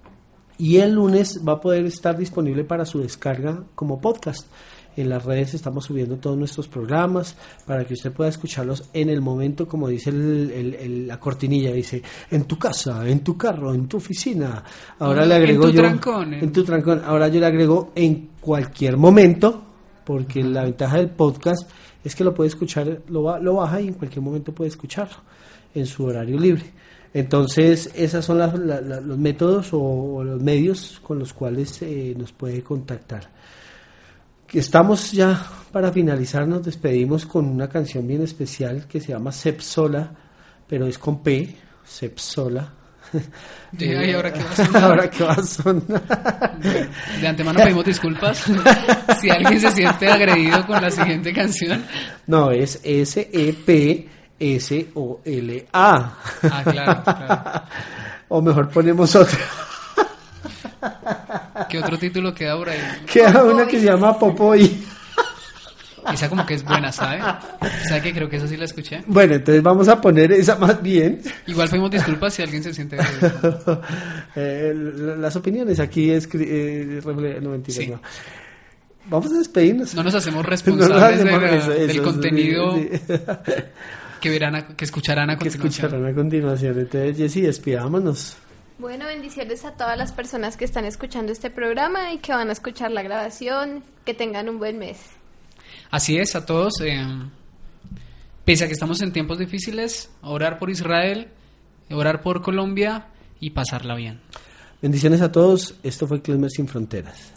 Y 0.59 0.77
el 0.77 0.93
lunes 0.93 1.41
va 1.47 1.55
a 1.55 1.61
poder 1.61 1.85
estar 1.87 2.17
disponible 2.17 2.65
para 2.65 2.85
su 2.87 3.01
descarga 3.01 3.63
como 3.75 4.01
podcast. 4.01 4.47
En 4.95 5.09
las 5.09 5.25
redes 5.25 5.55
estamos 5.55 5.87
subiendo 5.87 6.19
todos 6.19 6.37
nuestros 6.37 6.69
programas 6.69 7.35
para 7.67 7.85
que 7.87 7.95
usted 7.95 8.13
pueda 8.13 8.29
escucharlos 8.29 8.91
en 8.93 9.09
el 9.09 9.23
momento, 9.23 9.67
como 9.67 9.89
dice 9.89 10.11
el- 10.11 10.51
el- 10.51 10.75
el- 10.75 11.09
la 11.09 11.19
cortinilla, 11.19 11.73
dice, 11.73 12.03
en 12.31 12.45
tu 12.45 12.59
casa, 12.59 13.09
en 13.09 13.21
tu 13.21 13.37
carro, 13.37 13.73
en 13.73 13.89
tu 13.89 13.97
oficina. 13.97 14.63
Ahora 14.99 15.23
En- 15.23 15.31
le 15.31 15.37
en 15.37 15.43
agrego 15.43 15.65
tu 15.65 15.71
yo... 15.73 15.81
trancón, 15.81 16.35
en- 16.35 16.45
En 16.45 16.53
tu 16.53 16.63
trancón. 16.63 17.03
Ahora 17.07 17.29
yo 17.29 17.41
le 17.41 17.47
agrego 17.47 17.93
en 17.95 18.29
cualquier 18.39 18.99
momento, 18.99 19.63
porque 20.05 20.43
la 20.45 20.65
ventaja 20.65 20.99
del 20.99 21.09
podcast 21.11 21.71
es 22.05 22.15
que 22.15 22.25
lo 22.25 22.35
puede 22.35 22.49
escuchar, 22.49 23.03
lo, 23.09 23.39
lo 23.39 23.55
baja 23.55 23.81
y 23.81 23.89
en 23.89 23.95
cualquier 23.95 24.23
momento 24.23 24.53
puede 24.53 24.69
escucharlo 24.69 25.17
en 25.75 25.87
su 25.87 26.05
horario 26.05 26.39
libre. 26.39 26.65
Entonces, 27.15 27.91
esos 27.95 28.25
son 28.25 28.39
los 28.39 29.19
métodos 29.19 29.69
o, 29.73 30.25
los 30.25 30.41
medios 30.41 31.01
con 31.03 31.19
los 31.19 31.33
cuales 31.33 31.83
eh, 31.83 32.15
nos 32.17 32.33
puede 32.33 32.63
contactar. 32.63 33.29
Estamos 34.51 35.13
ya 35.13 35.45
para 35.73 35.93
finalizar, 35.93 36.47
nos 36.47 36.65
despedimos 36.65 37.27
con 37.27 37.47
una 37.47 37.69
canción 37.69 38.07
bien 38.07 38.23
especial 38.23 38.87
que 38.87 39.01
se 39.01 39.09
llama 39.09 39.33
Sepsola, 39.33 40.11
pero 40.67 40.87
es 40.87 40.99
con 40.99 41.23
P, 41.23 41.55
Sepsola. 41.85 42.82
Sí, 43.79 43.85
¿y 43.87 44.13
ahora 44.13 44.33
qué 44.33 44.41
va 44.45 44.51
a 44.51 44.57
sonar? 44.57 44.85
Ahora 44.85 45.11
qué 45.11 45.25
va 45.25 45.33
a 45.33 45.43
sonar. 45.43 46.59
De 47.21 47.29
antemano 47.29 47.59
pedimos 47.61 47.85
disculpas 47.85 48.39
si 49.21 49.31
alguien 49.31 49.61
se 49.61 49.71
siente 49.73 50.09
agredido 50.09 50.67
con 50.67 50.81
la 50.81 50.91
siguiente 50.91 51.33
canción. 51.33 51.85
No, 52.27 52.51
es 52.51 52.81
S-E-P-S-O-L-A. 52.83 54.09
Ah, 55.73 56.63
claro, 56.65 57.03
claro. 57.05 57.63
O 58.29 58.41
mejor 58.41 58.69
ponemos 58.71 59.15
otra. 59.15 59.39
¿Qué 61.69 61.79
otro 61.79 61.99
título 61.99 62.35
queda 62.35 62.57
por 62.57 62.69
ahí? 62.71 62.81
Queda 63.11 63.45
una 63.45 63.67
que 63.67 63.79
se 63.79 63.87
llama 63.87 64.19
Popoy. 64.19 64.85
Esa 66.13 66.29
como 66.29 66.45
que 66.47 66.55
es 66.55 66.65
buena, 66.65 66.91
¿sabe? 66.91 67.21
¿Sabe 67.89 68.03
que 68.03 68.13
creo 68.13 68.29
que 68.29 68.37
esa 68.37 68.49
sí 68.49 68.57
la 68.57 68.65
escuché? 68.65 69.03
Bueno, 69.07 69.35
entonces 69.35 69.63
vamos 69.63 69.89
a 69.89 70.01
poner 70.01 70.33
esa 70.33 70.57
más 70.57 70.83
bien. 70.83 71.21
Igual 71.47 71.69
pedimos 71.69 71.91
disculpas 71.91 72.35
si 72.35 72.43
alguien 72.43 72.63
se 72.63 72.73
siente. 72.75 72.97
Eh, 74.35 74.73
la- 74.75 75.17
las 75.17 75.37
opiniones 75.37 75.79
aquí 75.81 76.11
es... 76.11 76.29
no, 76.35 77.51
mentira, 77.51 77.79
Sí. 77.79 77.87
no. 77.89 78.01
Vamos 79.07 79.33
a 79.33 79.39
despedirnos. 79.39 79.95
No 79.95 80.03
nos 80.05 80.15
hacemos 80.15 80.37
No 80.45 80.51
nos 80.51 80.51
responsables 80.51 81.19
de 81.25 81.31
hacemos 81.31 81.43
la- 81.43 81.57
eso, 81.57 81.71
del 81.71 81.91
eso, 81.91 82.03
contenido 82.03 82.77
sí, 82.77 82.89
sí. 82.93 83.13
que 84.21 84.31
verán, 84.31 84.55
a- 84.55 84.67
que 84.69 84.85
escucharán 84.85 85.31
a 85.31 85.35
que 85.39 85.45
continuación. 85.51 85.85
escucharán 85.87 86.07
a 86.07 86.15
continuación. 86.15 86.79
Entonces, 86.79 87.17
Jessy, 87.17 87.41
despidámonos. 87.43 88.37
Bueno, 88.79 89.07
bendiciones 89.07 89.65
a 89.65 89.73
todas 89.73 89.97
las 89.99 90.13
personas 90.13 90.57
que 90.57 90.65
están 90.65 90.85
escuchando 90.85 91.31
este 91.31 91.51
programa 91.51 92.13
y 92.13 92.19
que 92.19 92.33
van 92.33 92.49
a 92.49 92.53
escuchar 92.53 92.91
la 92.91 93.03
grabación. 93.03 93.83
Que 94.05 94.15
tengan 94.15 94.49
un 94.49 94.59
buen 94.59 94.79
mes. 94.79 94.99
Así 95.93 96.17
es, 96.17 96.35
a 96.35 96.47
todos. 96.47 96.81
eh, 96.81 97.07
pese 98.47 98.65
a 98.65 98.67
que 98.67 98.73
estamos 98.73 99.03
en 99.03 99.13
tiempos 99.13 99.39
difíciles, 99.39 100.11
orar 100.23 100.59
por 100.59 100.71
Israel, 100.71 101.29
orar 101.91 102.23
por 102.23 102.41
Colombia 102.41 103.09
y 103.41 103.51
pasarla 103.51 103.95
bien. 103.95 104.19
Bendiciones 104.81 105.21
a 105.21 105.31
todos. 105.31 105.75
Esto 105.83 106.07
fue 106.09 106.23
Klezmer 106.23 106.51
Sin 106.51 106.67
Fronteras. 106.67 107.35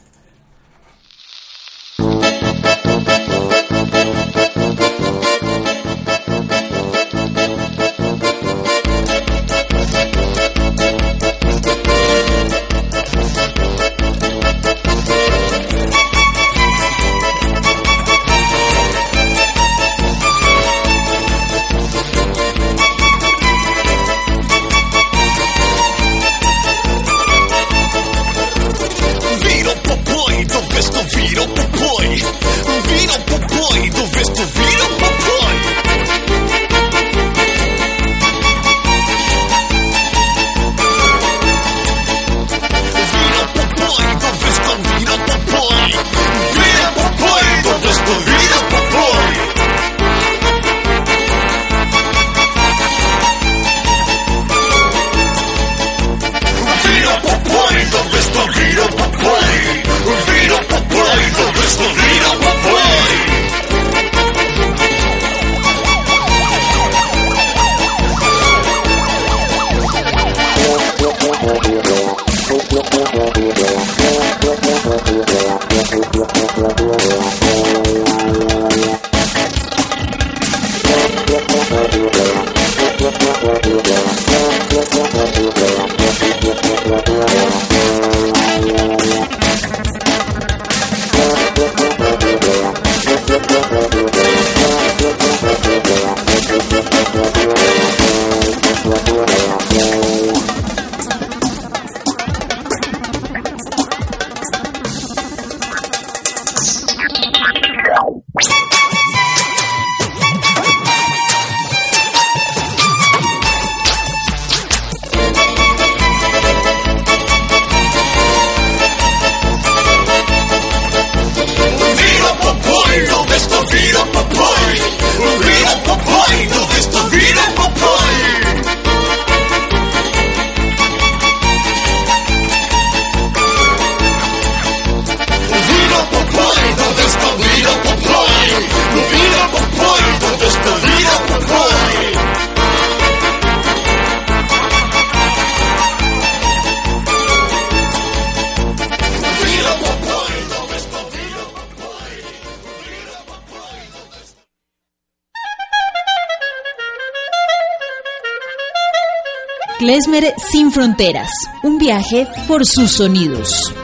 Sin 160.55 160.71
fronteras, 160.71 161.29
un 161.63 161.77
viaje 161.77 162.25
por 162.47 162.65
sus 162.65 162.89
sonidos. 162.91 163.74